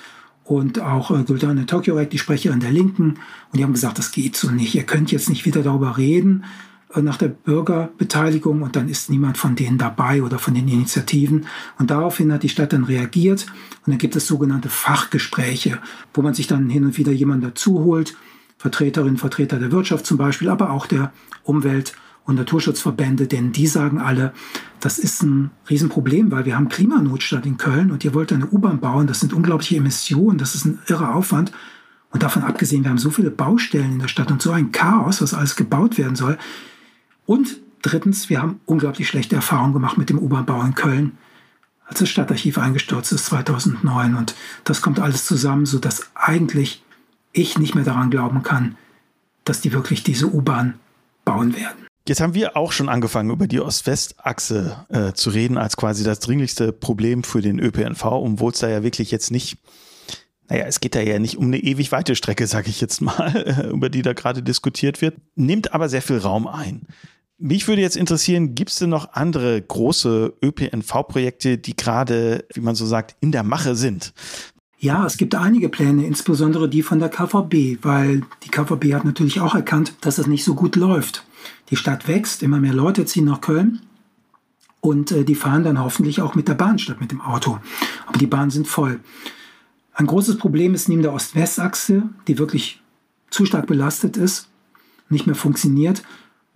Und 0.46 0.80
auch 0.80 1.12
äh, 1.12 1.24
Guldane 1.24 1.66
Tokyorek, 1.66 2.10
die 2.10 2.20
Sprecherin 2.20 2.60
der 2.60 2.72
Linken. 2.72 3.20
Und 3.52 3.58
die 3.58 3.64
haben 3.64 3.74
gesagt, 3.74 3.98
das 3.98 4.12
geht 4.12 4.36
so 4.36 4.52
nicht. 4.52 4.76
Ihr 4.76 4.84
könnt 4.84 5.12
jetzt 5.12 5.30
nicht 5.30 5.46
wieder 5.46 5.64
darüber 5.64 5.98
reden 5.98 6.46
nach 7.02 7.18
der 7.18 7.30
Bürgerbeteiligung 7.30 8.62
und 8.62 8.76
dann 8.76 8.90
ist 8.90 9.10
niemand 9.10 9.38
von 9.38 9.56
denen 9.56 9.78
dabei 9.78 10.22
oder 10.22 10.40
von 10.40 10.54
den 10.54 10.68
Initiativen. 10.68 11.48
Und 11.80 11.90
daraufhin 11.90 12.32
hat 12.32 12.44
die 12.44 12.50
Stadt 12.50 12.74
dann 12.74 12.84
reagiert 12.84 13.48
und 13.86 13.92
dann 13.92 13.98
gibt 13.98 14.16
es 14.16 14.28
sogenannte 14.28 14.70
Fachgespräche, 14.70 15.80
wo 16.14 16.22
man 16.22 16.34
sich 16.34 16.48
dann 16.48 16.70
hin 16.70 16.86
und 16.86 16.98
wieder 16.98 17.12
jemanden 17.12 17.46
dazu 17.46 17.80
holt, 17.80 18.16
Vertreterinnen, 18.58 19.18
Vertreter 19.18 19.60
der 19.60 19.72
Wirtschaft 19.72 20.06
zum 20.06 20.18
Beispiel, 20.18 20.50
aber 20.50 20.72
auch 20.72 20.86
der 20.86 21.12
Umwelt- 21.44 21.94
und 22.26 22.36
Naturschutzverbände, 22.36 23.28
denn 23.28 23.52
die 23.52 23.68
sagen 23.68 24.00
alle, 24.00 24.34
das 24.80 24.98
ist 24.98 25.24
ein 25.24 25.52
Riesenproblem, 25.70 26.32
weil 26.32 26.46
wir 26.46 26.56
haben 26.56 26.70
Klimanotstand 26.70 27.46
in 27.46 27.58
Köln 27.58 27.92
und 27.92 28.06
ihr 28.06 28.14
wollt 28.14 28.32
eine 28.32 28.48
U-Bahn 28.48 28.80
bauen, 28.80 29.08
das 29.08 29.20
sind 29.20 29.34
unglaubliche 29.34 29.78
Emissionen, 29.78 30.38
das 30.38 30.56
ist 30.56 30.66
ein 30.66 30.80
irrer 30.88 31.16
Aufwand. 31.16 31.52
Und 32.12 32.22
davon 32.22 32.44
abgesehen, 32.44 32.84
wir 32.84 32.92
haben 32.92 33.00
so 33.00 33.10
viele 33.10 33.32
Baustellen 33.32 33.94
in 33.94 34.00
der 34.00 34.08
Stadt 34.08 34.32
und 34.32 34.42
so 34.42 34.52
ein 34.52 34.72
Chaos, 34.72 35.22
was 35.22 35.34
alles 35.34 35.56
gebaut 35.56 35.98
werden 35.98 36.16
soll. 36.16 36.38
Und 37.26 37.60
drittens, 37.82 38.30
wir 38.30 38.42
haben 38.42 38.60
unglaublich 38.66 39.08
schlechte 39.08 39.36
Erfahrungen 39.36 39.74
gemacht 39.74 39.98
mit 39.98 40.10
dem 40.10 40.20
U-Bahn-Bau 40.20 40.62
in 40.64 40.76
Köln, 40.76 41.18
als 41.86 42.00
das 42.00 42.10
Stadtarchiv 42.10 42.58
eingestürzt 42.58 43.12
ist 43.12 43.26
2009. 43.26 44.16
Und 44.16 44.36
das 44.64 44.82
kommt 44.82 45.00
alles 45.00 45.26
zusammen, 45.26 45.66
sodass 45.66 46.10
eigentlich 46.16 46.84
ich 47.32 47.58
nicht 47.58 47.76
mehr 47.76 47.84
daran 47.84 48.10
glauben 48.10 48.44
kann, 48.44 48.78
dass 49.46 49.62
die 49.62 49.74
wirklich 49.74 50.04
diese 50.04 50.28
U-Bahn 50.28 50.76
bauen 51.26 51.56
werden. 51.56 51.88
Jetzt 52.08 52.20
haben 52.20 52.34
wir 52.34 52.58
auch 52.58 52.74
schon 52.74 52.90
angefangen, 52.90 53.30
über 53.30 53.48
die 53.48 53.62
Ost-West-Achse 53.62 54.86
äh, 54.90 55.14
zu 55.14 55.30
reden, 55.30 55.58
als 55.58 55.78
quasi 55.78 56.04
das 56.04 56.20
dringlichste 56.20 56.74
Problem 56.74 57.24
für 57.24 57.42
den 57.42 57.60
ÖPNV, 57.60 58.04
obwohl 58.04 58.52
es 58.52 58.60
da 58.60 58.68
ja 58.68 58.84
wirklich 58.84 59.10
jetzt 59.10 59.32
nicht 59.32 59.58
naja, 60.54 60.66
es 60.68 60.80
geht 60.80 60.94
da 60.94 61.02
ja 61.02 61.18
nicht 61.18 61.38
um 61.38 61.46
eine 61.46 61.58
ewig 61.58 61.92
weite 61.92 62.16
Strecke, 62.16 62.46
sage 62.46 62.70
ich 62.70 62.80
jetzt 62.80 63.02
mal, 63.02 63.72
über 63.74 63.90
die 63.90 64.04
da 64.04 64.14
gerade 64.14 64.44
diskutiert 64.44 65.02
wird, 65.02 65.16
nimmt 65.36 65.74
aber 65.74 65.90
sehr 65.90 66.04
viel 66.04 66.20
Raum 66.20 66.46
ein. 66.48 66.84
Mich 67.40 67.68
würde 67.68 67.82
jetzt 67.82 67.98
interessieren, 67.98 68.54
gibt 68.54 68.70
es 68.70 68.78
denn 68.78 68.92
noch 68.92 69.14
andere 69.14 69.60
große 69.60 70.34
ÖPNV-Projekte, 70.44 71.58
die 71.58 71.76
gerade, 71.76 72.46
wie 72.54 72.62
man 72.62 72.76
so 72.76 72.86
sagt, 72.86 73.16
in 73.20 73.32
der 73.32 73.42
Mache 73.42 73.76
sind? 73.76 74.14
Ja, 74.78 75.04
es 75.08 75.18
gibt 75.18 75.34
einige 75.34 75.70
Pläne, 75.70 76.06
insbesondere 76.06 76.70
die 76.70 76.84
von 76.84 77.00
der 77.00 77.10
KVB, 77.10 77.84
weil 77.84 78.22
die 78.44 78.50
KVB 78.50 78.94
hat 78.94 79.06
natürlich 79.06 79.42
auch 79.42 79.56
erkannt, 79.56 79.96
dass 80.02 80.20
es 80.20 80.28
nicht 80.28 80.44
so 80.44 80.54
gut 80.54 80.76
läuft. 80.76 81.26
Die 81.72 81.78
Stadt 81.78 82.08
wächst, 82.08 82.44
immer 82.44 82.60
mehr 82.60 82.74
Leute 82.74 83.06
ziehen 83.06 83.26
nach 83.26 83.42
Köln 83.42 83.82
und 84.82 85.12
äh, 85.12 85.24
die 85.24 85.36
fahren 85.36 85.64
dann 85.64 85.80
hoffentlich 85.80 86.22
auch 86.22 86.36
mit 86.36 86.48
der 86.48 86.54
Bahn 86.54 86.78
statt 86.78 87.02
mit 87.02 87.12
dem 87.12 87.22
Auto. 87.22 87.58
Aber 88.06 88.20
die 88.20 88.28
Bahnen 88.28 88.52
sind 88.52 88.68
voll. 88.68 89.00
Ein 89.94 90.08
großes 90.08 90.38
Problem 90.38 90.74
ist 90.74 90.90
neben 90.90 91.02
der 91.02 91.14
Ost-West-Achse, 91.14 92.04
die 92.28 92.40
wirklich 92.40 92.82
zu 93.30 93.46
stark 93.46 93.68
belastet 93.68 94.18
ist, 94.18 94.48
nicht 95.10 95.28
mehr 95.28 95.36
funktioniert. 95.36 96.04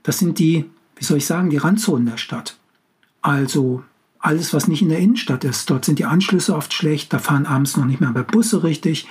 Das 0.03 0.19
sind 0.19 0.39
die, 0.39 0.65
wie 0.95 1.03
soll 1.03 1.17
ich 1.17 1.25
sagen, 1.25 1.49
die 1.49 1.57
Randzonen 1.57 2.07
der 2.07 2.17
Stadt. 2.17 2.57
Also 3.21 3.83
alles, 4.19 4.53
was 4.53 4.67
nicht 4.67 4.81
in 4.81 4.89
der 4.89 4.99
Innenstadt 4.99 5.43
ist. 5.43 5.69
Dort 5.69 5.85
sind 5.85 5.99
die 5.99 6.05
Anschlüsse 6.05 6.55
oft 6.55 6.73
schlecht, 6.73 7.13
da 7.13 7.19
fahren 7.19 7.45
abends 7.45 7.77
noch 7.77 7.85
nicht 7.85 8.01
mehr 8.01 8.11
bei 8.11 8.23
Busse 8.23 8.63
richtig. 8.63 9.07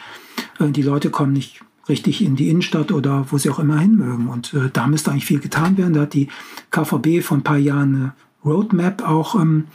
Äh, 0.58 0.70
die 0.70 0.82
Leute 0.82 1.10
kommen 1.10 1.32
nicht 1.32 1.60
richtig 1.88 2.22
in 2.22 2.34
die 2.34 2.48
Innenstadt 2.48 2.90
oder 2.90 3.26
wo 3.30 3.38
sie 3.38 3.50
auch 3.50 3.60
immer 3.60 3.78
hin 3.78 3.96
mögen. 3.96 4.28
Und 4.28 4.54
äh, 4.54 4.70
da 4.72 4.86
müsste 4.86 5.10
eigentlich 5.10 5.26
viel 5.26 5.40
getan 5.40 5.76
werden. 5.76 5.94
Da 5.94 6.02
hat 6.02 6.14
die 6.14 6.28
KVB 6.70 7.22
vor 7.22 7.36
ein 7.36 7.44
paar 7.44 7.58
Jahren 7.58 7.94
eine 7.94 8.14
Roadmap 8.44 9.06
auch 9.06 9.36
ähm, 9.36 9.66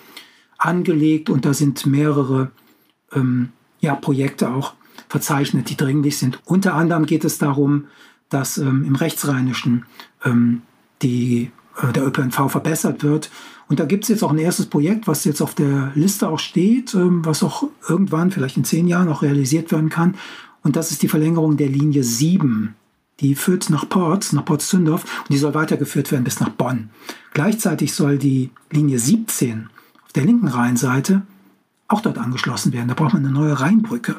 angelegt 0.57 1.29
und 1.29 1.45
da 1.45 1.53
sind 1.53 1.85
mehrere 1.85 2.51
ähm, 3.13 3.49
ja, 3.81 3.95
Projekte 3.95 4.49
auch 4.49 4.73
verzeichnet, 5.09 5.69
die 5.69 5.75
dringlich 5.75 6.17
sind. 6.17 6.39
Unter 6.45 6.75
anderem 6.75 7.05
geht 7.05 7.25
es 7.25 7.37
darum, 7.37 7.87
dass 8.29 8.57
ähm, 8.57 8.85
im 8.85 8.95
Rechtsrheinischen 8.95 9.85
ähm, 10.23 10.61
die, 11.01 11.51
äh, 11.81 11.91
der 11.91 12.07
ÖPNV 12.07 12.49
verbessert 12.49 13.03
wird. 13.03 13.29
Und 13.67 13.79
da 13.79 13.85
gibt 13.85 14.03
es 14.03 14.09
jetzt 14.09 14.23
auch 14.23 14.31
ein 14.31 14.37
erstes 14.37 14.67
Projekt, 14.67 15.07
was 15.07 15.25
jetzt 15.25 15.41
auf 15.41 15.53
der 15.53 15.91
Liste 15.95 16.29
auch 16.29 16.39
steht, 16.39 16.93
ähm, 16.93 17.25
was 17.25 17.43
auch 17.43 17.63
irgendwann, 17.89 18.31
vielleicht 18.31 18.57
in 18.57 18.63
zehn 18.63 18.87
Jahren, 18.87 19.09
auch 19.09 19.21
realisiert 19.21 19.71
werden 19.71 19.89
kann. 19.89 20.15
Und 20.63 20.75
das 20.75 20.91
ist 20.91 21.01
die 21.01 21.07
Verlängerung 21.09 21.57
der 21.57 21.69
Linie 21.69 22.03
7. 22.03 22.75
Die 23.19 23.35
führt 23.35 23.69
nach 23.69 23.87
Ports, 23.87 24.33
nach 24.33 24.45
Portszündorf 24.45 25.03
und 25.03 25.33
die 25.33 25.37
soll 25.37 25.53
weitergeführt 25.53 26.11
werden 26.11 26.23
bis 26.23 26.39
nach 26.39 26.49
Bonn. 26.49 26.89
Gleichzeitig 27.33 27.93
soll 27.93 28.17
die 28.17 28.49
Linie 28.71 28.97
17 28.97 29.69
auf 30.05 30.13
der 30.13 30.25
linken 30.25 30.47
Rheinseite 30.47 31.21
auch 31.91 32.01
dort 32.01 32.17
angeschlossen 32.17 32.73
werden. 32.73 32.87
Da 32.87 32.93
braucht 32.93 33.13
man 33.13 33.25
eine 33.25 33.33
neue 33.33 33.59
Rheinbrücke. 33.59 34.17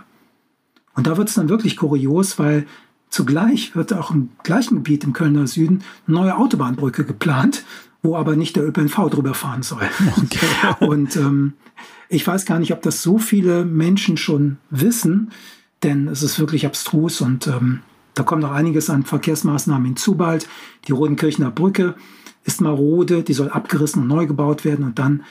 Und 0.95 1.07
da 1.07 1.17
wird 1.17 1.29
es 1.29 1.35
dann 1.35 1.49
wirklich 1.49 1.77
kurios, 1.77 2.39
weil 2.39 2.67
zugleich 3.09 3.75
wird 3.75 3.93
auch 3.93 4.11
im 4.11 4.31
gleichen 4.43 4.77
Gebiet 4.77 5.05
im 5.05 5.13
Kölner 5.13 5.47
Süden 5.47 5.83
eine 6.07 6.17
neue 6.17 6.37
Autobahnbrücke 6.37 7.05
geplant. 7.05 7.65
wo 8.05 8.17
aber 8.17 8.35
nicht 8.35 8.57
der 8.57 8.67
ÖPNV 8.67 9.11
drüber 9.11 9.33
fahren 9.33 9.63
soll. 9.63 9.89
Okay. 10.17 10.47
Und 10.85 11.15
ähm, 11.17 11.53
ich 12.09 12.27
weiß 12.27 12.45
gar 12.45 12.59
nicht, 12.59 12.73
ob 12.73 12.83
das 12.83 13.03
so 13.03 13.19
viele 13.19 13.65
Menschen 13.65 14.17
schon 14.17 14.59
wissen, 14.71 15.31
denn 15.83 16.09
es 16.09 16.23
ist 16.23 16.39
wirklich 16.39 16.67
abstrus 16.67 17.21
und 17.21 17.47
ähm, 17.47 17.81
da 18.15 18.23
kommt 18.23 18.43
noch 18.43 18.53
einiges 18.53 18.91
an 18.91 19.05
Verkehrsmaßnahmen 19.05 19.87
hinzu 19.87 20.17
bald. 20.17 20.47
Die 20.87 20.93
Rodenkirchener 20.93 21.51
Brücke 21.51 21.95
ist 22.45 22.61
marode, 22.61 23.23
die 23.23 23.33
soll 23.33 23.49
abgerissen 23.49 24.03
und 24.03 24.09
neu 24.09 24.27
gebaut 24.27 24.65
werden 24.65 24.85
und 24.85 24.99
dann 24.99 25.23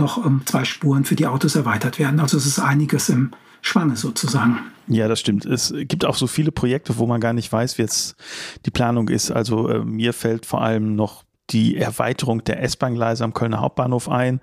noch 0.00 0.16
um 0.16 0.44
zwei 0.46 0.64
Spuren 0.64 1.04
für 1.04 1.14
die 1.14 1.26
Autos 1.26 1.54
erweitert 1.54 1.98
werden. 1.98 2.20
Also 2.20 2.36
es 2.36 2.46
ist 2.46 2.58
einiges 2.58 3.08
im 3.08 3.30
Schwange 3.62 3.96
sozusagen. 3.96 4.58
Ja, 4.88 5.06
das 5.06 5.20
stimmt. 5.20 5.44
Es 5.44 5.72
gibt 5.76 6.04
auch 6.04 6.16
so 6.16 6.26
viele 6.26 6.50
Projekte, 6.50 6.98
wo 6.98 7.06
man 7.06 7.20
gar 7.20 7.32
nicht 7.32 7.52
weiß, 7.52 7.78
wie 7.78 7.82
jetzt 7.82 8.16
die 8.66 8.70
Planung 8.70 9.08
ist. 9.08 9.30
Also 9.30 9.68
äh, 9.68 9.84
mir 9.84 10.12
fällt 10.12 10.46
vor 10.46 10.62
allem 10.62 10.96
noch 10.96 11.22
die 11.50 11.76
Erweiterung 11.76 12.42
der 12.44 12.62
S-Bahn-Gleise 12.62 13.24
am 13.24 13.34
Kölner 13.34 13.60
Hauptbahnhof 13.60 14.08
ein. 14.08 14.40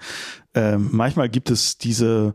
Ähm, 0.53 0.89
manchmal 0.91 1.29
gibt 1.29 1.49
es 1.49 1.77
diese 1.77 2.33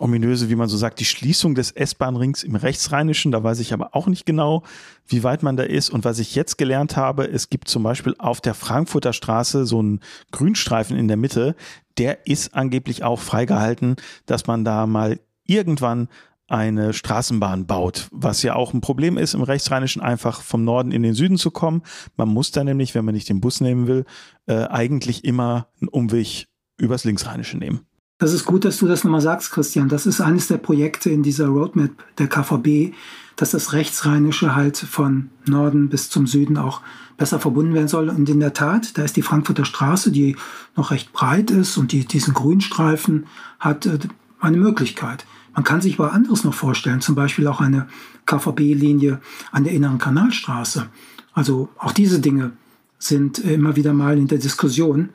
ominöse, 0.00 0.50
wie 0.50 0.56
man 0.56 0.68
so 0.68 0.76
sagt, 0.76 0.98
die 0.98 1.04
Schließung 1.04 1.54
des 1.54 1.70
S-Bahn-Rings 1.70 2.42
im 2.42 2.56
Rechtsrheinischen. 2.56 3.30
Da 3.30 3.44
weiß 3.44 3.60
ich 3.60 3.72
aber 3.72 3.94
auch 3.94 4.06
nicht 4.06 4.26
genau, 4.26 4.64
wie 5.06 5.22
weit 5.22 5.42
man 5.42 5.56
da 5.56 5.62
ist. 5.62 5.90
Und 5.90 6.04
was 6.04 6.18
ich 6.18 6.34
jetzt 6.34 6.58
gelernt 6.58 6.96
habe, 6.96 7.28
es 7.28 7.48
gibt 7.48 7.68
zum 7.68 7.82
Beispiel 7.84 8.14
auf 8.18 8.40
der 8.40 8.54
Frankfurter 8.54 9.12
Straße 9.12 9.66
so 9.66 9.78
einen 9.78 10.00
Grünstreifen 10.32 10.96
in 10.96 11.08
der 11.08 11.16
Mitte. 11.16 11.54
Der 11.98 12.26
ist 12.26 12.54
angeblich 12.54 13.04
auch 13.04 13.20
freigehalten, 13.20 13.96
dass 14.26 14.46
man 14.46 14.64
da 14.64 14.86
mal 14.86 15.20
irgendwann 15.46 16.08
eine 16.46 16.92
Straßenbahn 16.92 17.66
baut, 17.66 18.08
was 18.10 18.42
ja 18.42 18.54
auch 18.54 18.74
ein 18.74 18.80
Problem 18.80 19.16
ist, 19.16 19.34
im 19.34 19.42
Rechtsrheinischen 19.42 20.02
einfach 20.02 20.42
vom 20.42 20.64
Norden 20.64 20.92
in 20.92 21.02
den 21.02 21.14
Süden 21.14 21.38
zu 21.38 21.50
kommen. 21.50 21.82
Man 22.16 22.28
muss 22.28 22.50
da 22.50 22.64
nämlich, 22.64 22.94
wenn 22.94 23.04
man 23.04 23.14
nicht 23.14 23.28
den 23.28 23.40
Bus 23.40 23.60
nehmen 23.60 23.86
will, 23.86 24.04
äh, 24.46 24.64
eigentlich 24.66 25.24
immer 25.24 25.68
einen 25.80 25.88
Umweg 25.88 26.46
übers 26.76 27.04
Linksrheinische 27.04 27.56
nehmen. 27.56 27.80
Das 28.18 28.32
ist 28.32 28.44
gut, 28.44 28.64
dass 28.64 28.78
du 28.78 28.86
das 28.86 29.04
nochmal 29.04 29.20
sagst, 29.20 29.50
Christian. 29.50 29.88
Das 29.88 30.06
ist 30.06 30.20
eines 30.20 30.48
der 30.48 30.58
Projekte 30.58 31.10
in 31.10 31.22
dieser 31.22 31.48
Roadmap 31.48 31.90
der 32.18 32.28
KVB, 32.28 32.94
dass 33.36 33.50
das 33.50 33.72
Rechtsrheinische 33.72 34.54
halt 34.54 34.76
von 34.76 35.30
Norden 35.46 35.88
bis 35.88 36.10
zum 36.10 36.26
Süden 36.26 36.56
auch 36.56 36.80
besser 37.16 37.38
verbunden 37.38 37.74
werden 37.74 37.88
soll. 37.88 38.08
Und 38.08 38.28
in 38.28 38.40
der 38.40 38.54
Tat, 38.54 38.96
da 38.98 39.02
ist 39.02 39.16
die 39.16 39.22
Frankfurter 39.22 39.64
Straße, 39.64 40.10
die 40.10 40.36
noch 40.76 40.90
recht 40.90 41.12
breit 41.12 41.50
ist 41.50 41.76
und 41.76 41.92
die 41.92 42.04
diesen 42.04 42.34
Grünstreifen 42.34 43.26
hat, 43.58 43.86
äh, 43.86 43.98
eine 44.40 44.56
Möglichkeit. 44.56 45.26
Man 45.54 45.64
kann 45.64 45.80
sich 45.80 45.98
aber 45.98 46.12
anderes 46.12 46.44
noch 46.44 46.54
vorstellen, 46.54 47.00
zum 47.00 47.14
Beispiel 47.14 47.46
auch 47.46 47.60
eine 47.60 47.86
KVB-Linie 48.26 49.20
an 49.52 49.64
der 49.64 49.72
Inneren 49.72 49.98
Kanalstraße. 49.98 50.88
Also 51.32 51.68
auch 51.78 51.92
diese 51.92 52.20
Dinge 52.20 52.52
sind 52.98 53.38
immer 53.38 53.76
wieder 53.76 53.92
mal 53.92 54.18
in 54.18 54.28
der 54.28 54.38
Diskussion. 54.38 55.10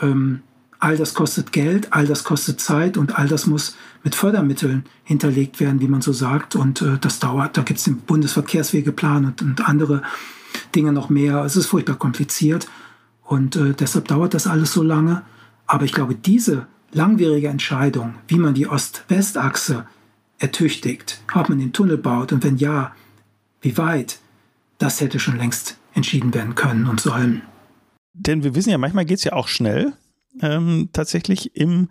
Ähm, 0.00 0.42
all 0.78 0.96
das 0.96 1.14
kostet 1.14 1.52
Geld, 1.52 1.92
all 1.92 2.06
das 2.06 2.24
kostet 2.24 2.60
Zeit 2.60 2.96
und 2.96 3.18
all 3.18 3.28
das 3.28 3.46
muss 3.46 3.76
mit 4.08 4.14
Fördermitteln 4.14 4.84
hinterlegt 5.04 5.60
werden, 5.60 5.82
wie 5.82 5.86
man 5.86 6.00
so 6.00 6.14
sagt. 6.14 6.56
Und 6.56 6.80
äh, 6.80 6.96
das 6.98 7.18
dauert. 7.18 7.58
Da 7.58 7.62
gibt 7.62 7.78
es 7.78 7.84
den 7.84 7.98
Bundesverkehrswegeplan 7.98 9.26
und, 9.26 9.42
und, 9.42 9.68
andere 9.68 10.00
Dinge 10.74 10.92
noch 10.92 11.10
mehr. 11.10 11.44
Es 11.44 11.56
ist 11.56 11.66
furchtbar 11.66 11.96
kompliziert 11.96 12.68
und 13.22 13.56
äh, 13.56 13.74
deshalb 13.74 14.08
dauert 14.08 14.32
das 14.32 14.46
alles 14.46 14.72
so 14.72 14.82
lange. 14.82 15.24
Aber 15.66 15.84
ich 15.84 15.92
glaube, 15.92 16.14
diese 16.14 16.66
langwierige 16.90 17.48
Entscheidung, 17.48 18.14
wie 18.28 18.38
man 18.38 18.54
die 18.54 18.66
Ost-West-Achse 18.66 19.84
ertüchtigt, 20.38 21.20
ob 21.34 21.50
man 21.50 21.58
den 21.58 21.74
Tunnel 21.74 21.98
baut 21.98 22.32
und 22.32 22.42
wenn 22.44 22.56
ja, 22.56 22.92
wie 23.60 23.76
weit, 23.76 24.20
das 24.78 25.02
hätte 25.02 25.18
schon 25.18 25.36
längst 25.36 25.76
entschieden 25.92 26.32
werden 26.32 26.54
können 26.54 26.86
und 26.86 27.02
sollen. 27.02 27.42
Denn 28.14 28.42
wir 28.42 28.54
wissen 28.54 28.70
ja, 28.70 28.78
manchmal 28.78 29.04
geht 29.04 29.18
es 29.18 29.24
ja 29.24 29.34
auch 29.34 29.48
schnell, 29.48 29.92
ähm, 30.40 30.88
tatsächlich 30.94 31.54
im 31.54 31.88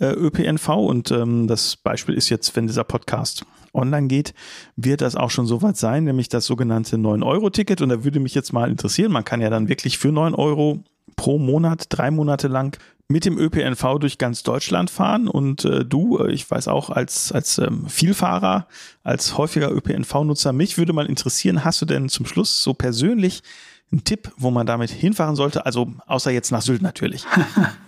äh, 0.00 0.12
ÖPNV. 0.12 0.68
Und 0.68 1.10
ähm, 1.10 1.46
das 1.46 1.76
Beispiel 1.76 2.14
ist 2.14 2.28
jetzt, 2.28 2.56
wenn 2.56 2.66
dieser 2.66 2.84
Podcast 2.84 3.44
online 3.72 4.08
geht, 4.08 4.34
wird 4.76 5.00
das 5.00 5.14
auch 5.14 5.30
schon 5.30 5.46
soweit 5.46 5.76
sein, 5.76 6.04
nämlich 6.04 6.28
das 6.28 6.46
sogenannte 6.46 6.96
9-Euro-Ticket. 6.96 7.80
Und 7.80 7.90
da 7.90 8.04
würde 8.04 8.20
mich 8.20 8.34
jetzt 8.34 8.52
mal 8.52 8.68
interessieren, 8.68 9.12
man 9.12 9.24
kann 9.24 9.40
ja 9.40 9.50
dann 9.50 9.68
wirklich 9.68 9.98
für 9.98 10.10
9 10.10 10.34
Euro 10.34 10.82
pro 11.16 11.38
Monat, 11.38 11.86
drei 11.90 12.10
Monate 12.10 12.48
lang 12.48 12.78
mit 13.08 13.24
dem 13.24 13.38
ÖPNV 13.38 13.98
durch 13.98 14.18
ganz 14.18 14.42
Deutschland 14.42 14.88
fahren. 14.88 15.28
Und 15.28 15.64
äh, 15.64 15.84
du, 15.84 16.18
äh, 16.18 16.32
ich 16.32 16.48
weiß 16.50 16.68
auch, 16.68 16.90
als, 16.90 17.32
als 17.32 17.58
ähm, 17.58 17.86
Vielfahrer, 17.88 18.68
als 19.02 19.36
häufiger 19.36 19.70
ÖPNV-Nutzer, 19.70 20.52
mich 20.52 20.78
würde 20.78 20.92
mal 20.92 21.06
interessieren, 21.06 21.64
hast 21.64 21.82
du 21.82 21.86
denn 21.86 22.08
zum 22.08 22.26
Schluss 22.26 22.62
so 22.62 22.72
persönlich 22.72 23.42
einen 23.90 24.04
Tipp, 24.04 24.30
wo 24.36 24.52
man 24.52 24.66
damit 24.66 24.90
hinfahren 24.90 25.34
sollte? 25.34 25.66
Also 25.66 25.92
außer 26.06 26.30
jetzt 26.30 26.52
nach 26.52 26.62
Sylt 26.62 26.82
natürlich. 26.82 27.24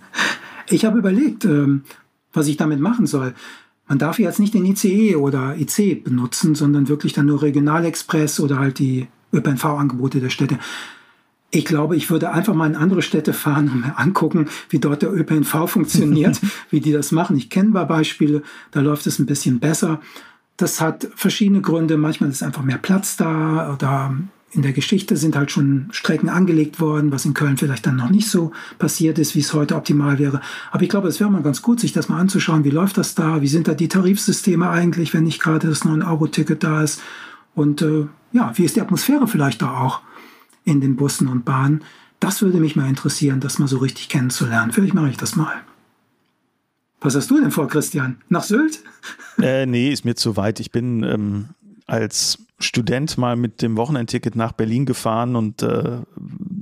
ich 0.69 0.83
habe 0.83 0.99
überlegt, 0.99 1.45
ähm, 1.45 1.85
was 2.33 2.47
ich 2.47 2.57
damit 2.57 2.79
machen 2.79 3.07
soll. 3.07 3.33
Man 3.87 3.99
darf 3.99 4.19
jetzt 4.19 4.39
nicht 4.39 4.53
den 4.53 4.65
ICE 4.65 5.15
oder 5.15 5.55
IC 5.57 6.03
benutzen, 6.03 6.55
sondern 6.55 6.87
wirklich 6.87 7.13
dann 7.13 7.25
nur 7.25 7.41
Regionalexpress 7.41 8.39
oder 8.39 8.59
halt 8.59 8.79
die 8.79 9.07
ÖPNV-Angebote 9.33 10.19
der 10.19 10.29
Städte. 10.29 10.57
Ich 11.51 11.65
glaube, 11.65 11.95
ich 11.95 12.09
würde 12.09 12.31
einfach 12.31 12.55
mal 12.55 12.67
in 12.67 12.75
andere 12.75 13.01
Städte 13.01 13.33
fahren 13.33 13.69
und 13.69 13.81
mir 13.81 13.99
angucken, 13.99 14.47
wie 14.69 14.79
dort 14.79 15.01
der 15.01 15.13
ÖPNV 15.13 15.67
funktioniert, 15.67 16.39
wie 16.69 16.79
die 16.79 16.91
das 16.91 17.11
machen. 17.11 17.37
Ich 17.37 17.49
kenne 17.49 17.79
ein 17.79 17.87
Beispiele, 17.87 18.41
da 18.71 18.79
läuft 18.79 19.05
es 19.05 19.19
ein 19.19 19.25
bisschen 19.25 19.59
besser. 19.59 19.99
Das 20.57 20.81
hat 20.81 21.07
verschiedene 21.15 21.61
Gründe. 21.61 21.97
Manchmal 21.97 22.29
ist 22.29 22.43
einfach 22.43 22.63
mehr 22.63 22.77
Platz 22.77 23.17
da 23.17 23.73
oder 23.73 24.15
in 24.53 24.61
der 24.61 24.73
Geschichte 24.73 25.17
sind 25.17 25.35
halt 25.35 25.51
schon 25.51 25.87
Strecken 25.91 26.29
angelegt 26.29 26.79
worden, 26.79 27.11
was 27.11 27.25
in 27.25 27.33
Köln 27.33 27.57
vielleicht 27.57 27.85
dann 27.85 27.95
noch 27.95 28.09
nicht 28.09 28.29
so 28.29 28.51
passiert 28.79 29.19
ist, 29.19 29.35
wie 29.35 29.39
es 29.39 29.53
heute 29.53 29.75
optimal 29.75 30.19
wäre. 30.19 30.41
Aber 30.71 30.83
ich 30.83 30.89
glaube, 30.89 31.07
es 31.07 31.19
wäre 31.19 31.31
mal 31.31 31.41
ganz 31.41 31.61
gut, 31.61 31.79
sich 31.79 31.91
das 31.91 32.07
mal 32.07 32.19
anzuschauen. 32.19 32.63
Wie 32.63 32.69
läuft 32.69 32.97
das 32.97 33.15
da? 33.15 33.41
Wie 33.41 33.47
sind 33.47 33.67
da 33.67 33.73
die 33.73 33.87
Tarifsysteme 33.87 34.69
eigentlich, 34.69 35.13
wenn 35.13 35.23
nicht 35.23 35.41
gerade 35.41 35.67
das 35.67 35.83
9-Euro-Ticket 35.83 36.63
da 36.63 36.83
ist? 36.83 37.01
Und 37.55 37.81
äh, 37.81 38.05
ja, 38.31 38.51
wie 38.55 38.63
ist 38.63 38.75
die 38.75 38.81
Atmosphäre 38.81 39.27
vielleicht 39.27 39.61
da 39.61 39.77
auch? 39.77 40.01
in 40.65 40.81
den 40.81 40.95
Bussen 40.95 41.27
und 41.27 41.45
Bahnen. 41.45 41.83
Das 42.19 42.41
würde 42.41 42.59
mich 42.59 42.75
mal 42.75 42.87
interessieren, 42.87 43.39
das 43.39 43.59
mal 43.59 43.67
so 43.67 43.77
richtig 43.77 44.09
kennenzulernen. 44.09 44.71
Vielleicht 44.71 44.93
mache 44.93 45.09
ich 45.09 45.17
das 45.17 45.35
mal. 45.35 45.53
Was 47.01 47.15
hast 47.15 47.29
du 47.29 47.39
denn 47.39 47.51
vor, 47.51 47.67
Christian? 47.67 48.21
Nach 48.29 48.43
Sylt? 48.43 48.81
Äh, 49.41 49.65
nee, 49.65 49.91
ist 49.91 50.05
mir 50.05 50.15
zu 50.15 50.37
weit. 50.37 50.59
Ich 50.59 50.71
bin 50.71 51.03
ähm, 51.03 51.49
als 51.85 52.39
Student 52.59 53.17
mal 53.17 53.35
mit 53.35 53.61
dem 53.61 53.77
Wochenendticket 53.77 54.35
nach 54.35 54.53
Berlin 54.53 54.85
gefahren 54.85 55.35
und 55.35 55.61
äh, 55.63 56.01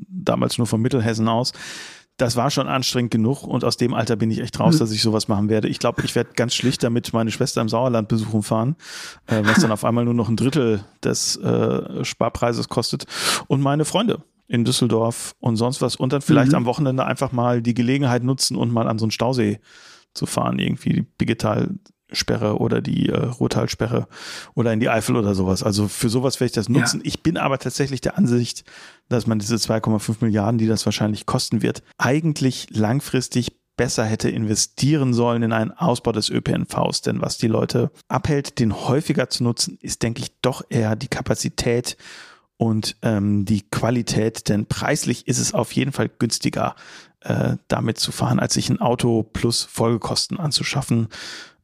damals 0.09 0.57
nur 0.57 0.67
von 0.67 0.81
Mittelhessen 0.81 1.27
aus. 1.27 1.53
Das 2.17 2.35
war 2.35 2.51
schon 2.51 2.67
anstrengend 2.67 3.11
genug 3.11 3.43
und 3.43 3.63
aus 3.63 3.77
dem 3.77 3.93
Alter 3.93 4.15
bin 4.15 4.29
ich 4.29 4.41
echt 4.41 4.59
raus, 4.59 4.75
mhm. 4.75 4.79
dass 4.79 4.91
ich 4.91 5.01
sowas 5.01 5.27
machen 5.27 5.49
werde. 5.49 5.67
Ich 5.67 5.79
glaube, 5.79 6.03
ich 6.03 6.13
werde 6.13 6.31
ganz 6.35 6.53
schlicht 6.53 6.83
damit 6.83 7.13
meine 7.13 7.31
Schwester 7.31 7.61
im 7.61 7.69
Sauerland 7.69 8.07
besuchen 8.09 8.43
fahren, 8.43 8.75
äh, 9.27 9.41
was 9.43 9.61
dann 9.61 9.71
auf 9.71 9.83
einmal 9.85 10.05
nur 10.05 10.13
noch 10.13 10.29
ein 10.29 10.35
Drittel 10.35 10.83
des 11.03 11.37
äh, 11.37 12.03
Sparpreises 12.03 12.69
kostet. 12.69 13.05
Und 13.47 13.61
meine 13.61 13.85
Freunde 13.85 14.23
in 14.47 14.65
Düsseldorf 14.65 15.35
und 15.39 15.55
sonst 15.55 15.81
was 15.81 15.95
und 15.95 16.13
dann 16.13 16.21
vielleicht 16.21 16.51
mhm. 16.51 16.57
am 16.57 16.65
Wochenende 16.65 17.05
einfach 17.05 17.31
mal 17.31 17.61
die 17.61 17.73
Gelegenheit 17.73 18.23
nutzen 18.23 18.57
und 18.57 18.71
mal 18.71 18.87
an 18.87 18.99
so 18.99 19.05
einen 19.05 19.11
Stausee 19.11 19.59
zu 20.13 20.25
fahren, 20.25 20.59
irgendwie 20.59 20.89
die 20.89 21.01
Bigetal 21.01 21.69
Sperre 22.11 22.57
oder 22.57 22.81
die 22.81 23.09
äh, 23.09 23.17
Ruhrtalsperre 23.17 24.07
oder 24.53 24.73
in 24.73 24.79
die 24.79 24.89
Eifel 24.89 25.15
oder 25.15 25.35
sowas. 25.35 25.63
Also 25.63 25.87
für 25.87 26.09
sowas 26.09 26.39
werde 26.39 26.47
ich 26.47 26.55
das 26.55 26.69
nutzen. 26.69 26.99
Ja. 27.01 27.05
Ich 27.05 27.23
bin 27.23 27.37
aber 27.37 27.59
tatsächlich 27.59 28.01
der 28.01 28.17
Ansicht, 28.17 28.63
dass 29.09 29.27
man 29.27 29.39
diese 29.39 29.55
2,5 29.55 30.17
Milliarden, 30.21 30.57
die 30.57 30.67
das 30.67 30.85
wahrscheinlich 30.85 31.25
kosten 31.25 31.61
wird, 31.61 31.83
eigentlich 31.97 32.67
langfristig 32.71 33.61
besser 33.77 34.05
hätte 34.05 34.29
investieren 34.29 35.13
sollen 35.13 35.43
in 35.43 35.53
einen 35.53 35.71
Ausbau 35.71 36.11
des 36.11 36.29
ÖPNVs. 36.29 37.01
Denn 37.01 37.21
was 37.21 37.37
die 37.37 37.47
Leute 37.47 37.91
abhält, 38.07 38.59
den 38.59 38.73
häufiger 38.73 39.29
zu 39.29 39.43
nutzen, 39.43 39.77
ist, 39.81 40.03
denke 40.03 40.21
ich, 40.21 40.31
doch 40.41 40.63
eher 40.69 40.95
die 40.95 41.07
Kapazität 41.07 41.97
und 42.57 42.95
ähm, 43.01 43.43
die 43.45 43.63
Qualität. 43.71 44.49
Denn 44.49 44.67
preislich 44.67 45.27
ist 45.27 45.39
es 45.39 45.55
auf 45.55 45.71
jeden 45.71 45.93
Fall 45.93 46.09
günstiger, 46.09 46.75
äh, 47.21 47.55
damit 47.67 47.97
zu 47.97 48.11
fahren, 48.11 48.39
als 48.39 48.53
sich 48.53 48.69
ein 48.69 48.79
Auto 48.79 49.23
plus 49.23 49.63
Folgekosten 49.63 50.39
anzuschaffen. 50.39 51.07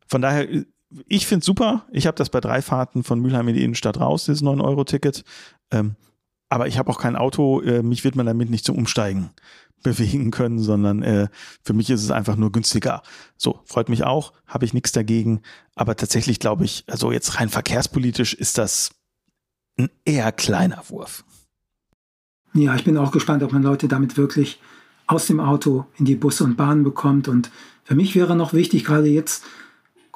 Von 0.08 0.22
daher, 0.22 0.48
ich 1.06 1.28
finde 1.28 1.40
es 1.42 1.46
super. 1.46 1.86
Ich 1.92 2.08
habe 2.08 2.16
das 2.16 2.30
bei 2.30 2.40
drei 2.40 2.62
Fahrten 2.62 3.04
von 3.04 3.20
Mülheim 3.20 3.48
in 3.48 3.56
die 3.56 3.64
Innenstadt 3.64 4.00
raus, 4.00 4.26
dieses 4.26 4.44
9-Euro-Ticket. 4.44 5.24
Ähm, 5.72 5.96
aber 6.50 6.68
ich 6.68 6.78
habe 6.78 6.90
auch 6.90 7.00
kein 7.00 7.16
Auto. 7.16 7.62
Äh, 7.62 7.84
mich 7.84 8.04
wird 8.04 8.16
man 8.16 8.26
damit 8.26 8.50
nicht 8.50 8.66
zum 8.66 8.78
Umsteigen 8.78 9.32
bewegen 9.84 10.32
können, 10.32 10.60
sondern 10.60 11.04
äh, 11.04 11.28
für 11.64 11.74
mich 11.74 11.90
ist 11.90 12.04
es 12.04 12.12
einfach 12.12 12.36
nur 12.36 12.52
günstiger. 12.52 13.04
So, 13.38 13.60
freut 13.66 13.90
mich 13.90 14.04
auch, 14.04 14.34
habe 14.48 14.66
ich 14.66 14.74
nichts 14.74 14.92
dagegen. 14.92 15.42
Aber 15.76 15.96
tatsächlich 15.96 16.40
glaube 16.40 16.66
ich, 16.66 16.84
also 16.88 17.12
jetzt 17.12 17.40
rein 17.40 17.50
verkehrspolitisch 17.50 18.34
ist 18.34 18.58
das 18.58 18.92
ein 19.78 19.90
eher 20.06 20.32
kleiner 20.32 20.84
Wurf. 20.90 21.24
Ja, 22.54 22.76
ich 22.76 22.84
bin 22.84 22.98
auch 22.98 23.12
gespannt, 23.12 23.44
ob 23.44 23.52
man 23.54 23.62
Leute 23.62 23.88
damit 23.88 24.18
wirklich 24.18 24.60
aus 25.06 25.28
dem 25.28 25.40
Auto 25.40 25.86
in 25.98 26.06
die 26.06 26.16
Busse 26.16 26.44
und 26.44 26.58
Bahnen 26.58 26.84
bekommt. 26.84 27.28
Und 27.28 27.52
für 27.84 27.96
mich 27.96 28.16
wäre 28.16 28.36
noch 28.36 28.54
wichtig, 28.54 28.84
gerade 28.84 29.08
jetzt, 29.08 29.44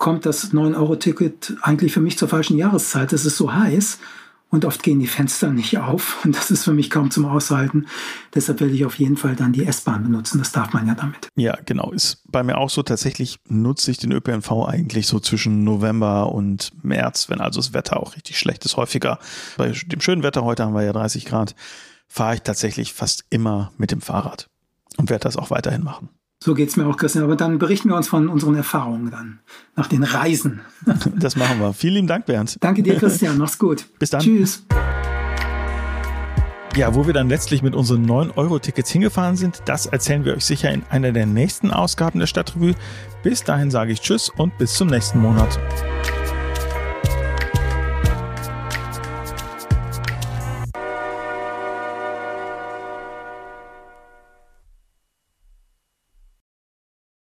kommt 0.01 0.25
das 0.25 0.51
9-Euro-Ticket 0.51 1.57
eigentlich 1.61 1.93
für 1.93 2.01
mich 2.01 2.17
zur 2.17 2.27
falschen 2.27 2.57
Jahreszeit. 2.57 3.13
Es 3.13 3.23
ist 3.23 3.37
so 3.37 3.53
heiß 3.53 3.99
und 4.49 4.65
oft 4.65 4.81
gehen 4.81 4.99
die 4.99 5.05
Fenster 5.05 5.51
nicht 5.51 5.77
auf 5.77 6.17
und 6.25 6.35
das 6.35 6.49
ist 6.49 6.63
für 6.63 6.73
mich 6.73 6.89
kaum 6.89 7.11
zum 7.11 7.25
Aushalten. 7.25 7.85
Deshalb 8.33 8.59
werde 8.61 8.73
ich 8.73 8.83
auf 8.83 8.95
jeden 8.95 9.15
Fall 9.15 9.35
dann 9.35 9.53
die 9.53 9.63
S-Bahn 9.63 10.01
benutzen. 10.01 10.39
Das 10.39 10.51
darf 10.51 10.73
man 10.73 10.87
ja 10.87 10.95
damit. 10.95 11.29
Ja, 11.35 11.55
genau. 11.65 11.91
Ist 11.91 12.23
bei 12.27 12.41
mir 12.41 12.57
auch 12.57 12.71
so. 12.71 12.81
Tatsächlich 12.81 13.37
nutze 13.47 13.91
ich 13.91 13.99
den 13.99 14.11
ÖPNV 14.11 14.51
eigentlich 14.67 15.05
so 15.05 15.19
zwischen 15.19 15.63
November 15.63 16.31
und 16.31 16.71
März, 16.83 17.29
wenn 17.29 17.39
also 17.39 17.59
das 17.59 17.73
Wetter 17.73 17.99
auch 17.99 18.15
richtig 18.15 18.39
schlecht 18.39 18.65
ist. 18.65 18.77
Häufiger 18.77 19.19
bei 19.55 19.69
dem 19.69 20.01
schönen 20.01 20.23
Wetter, 20.23 20.43
heute 20.43 20.65
haben 20.65 20.73
wir 20.73 20.81
ja 20.81 20.93
30 20.93 21.25
Grad, 21.25 21.53
fahre 22.07 22.33
ich 22.33 22.41
tatsächlich 22.41 22.93
fast 22.93 23.25
immer 23.29 23.71
mit 23.77 23.91
dem 23.91 24.01
Fahrrad 24.01 24.49
und 24.97 25.11
werde 25.11 25.23
das 25.25 25.37
auch 25.37 25.51
weiterhin 25.51 25.83
machen. 25.83 26.09
So 26.43 26.55
geht 26.55 26.69
es 26.69 26.75
mir 26.75 26.87
auch, 26.87 26.97
Christian. 26.97 27.23
Aber 27.23 27.35
dann 27.35 27.59
berichten 27.59 27.89
wir 27.89 27.95
uns 27.95 28.07
von 28.07 28.27
unseren 28.27 28.55
Erfahrungen 28.55 29.11
dann 29.11 29.39
nach 29.75 29.87
den 29.87 30.03
Reisen. 30.03 30.61
das 31.15 31.35
machen 31.35 31.59
wir. 31.59 31.73
Vielen 31.73 31.93
lieben 31.93 32.07
Dank, 32.07 32.25
Bernd. 32.25 32.57
Danke 32.59 32.81
dir, 32.81 32.95
Christian. 32.95 33.37
Mach's 33.37 33.59
gut. 33.59 33.85
Bis 33.99 34.09
dann. 34.09 34.21
Tschüss. 34.21 34.65
Ja, 36.75 36.95
wo 36.95 37.05
wir 37.05 37.13
dann 37.13 37.29
letztlich 37.29 37.61
mit 37.61 37.75
unseren 37.75 38.09
9-Euro-Tickets 38.09 38.89
hingefahren 38.89 39.35
sind, 39.35 39.61
das 39.65 39.85
erzählen 39.85 40.25
wir 40.25 40.33
euch 40.33 40.45
sicher 40.45 40.71
in 40.71 40.83
einer 40.89 41.11
der 41.11 41.25
nächsten 41.25 41.69
Ausgaben 41.69 42.19
der 42.19 42.27
Stadtrevue. 42.27 42.75
Bis 43.23 43.43
dahin 43.43 43.69
sage 43.69 43.91
ich 43.91 44.01
Tschüss 44.01 44.29
und 44.29 44.57
bis 44.57 44.73
zum 44.73 44.87
nächsten 44.87 45.19
Monat. 45.19 45.59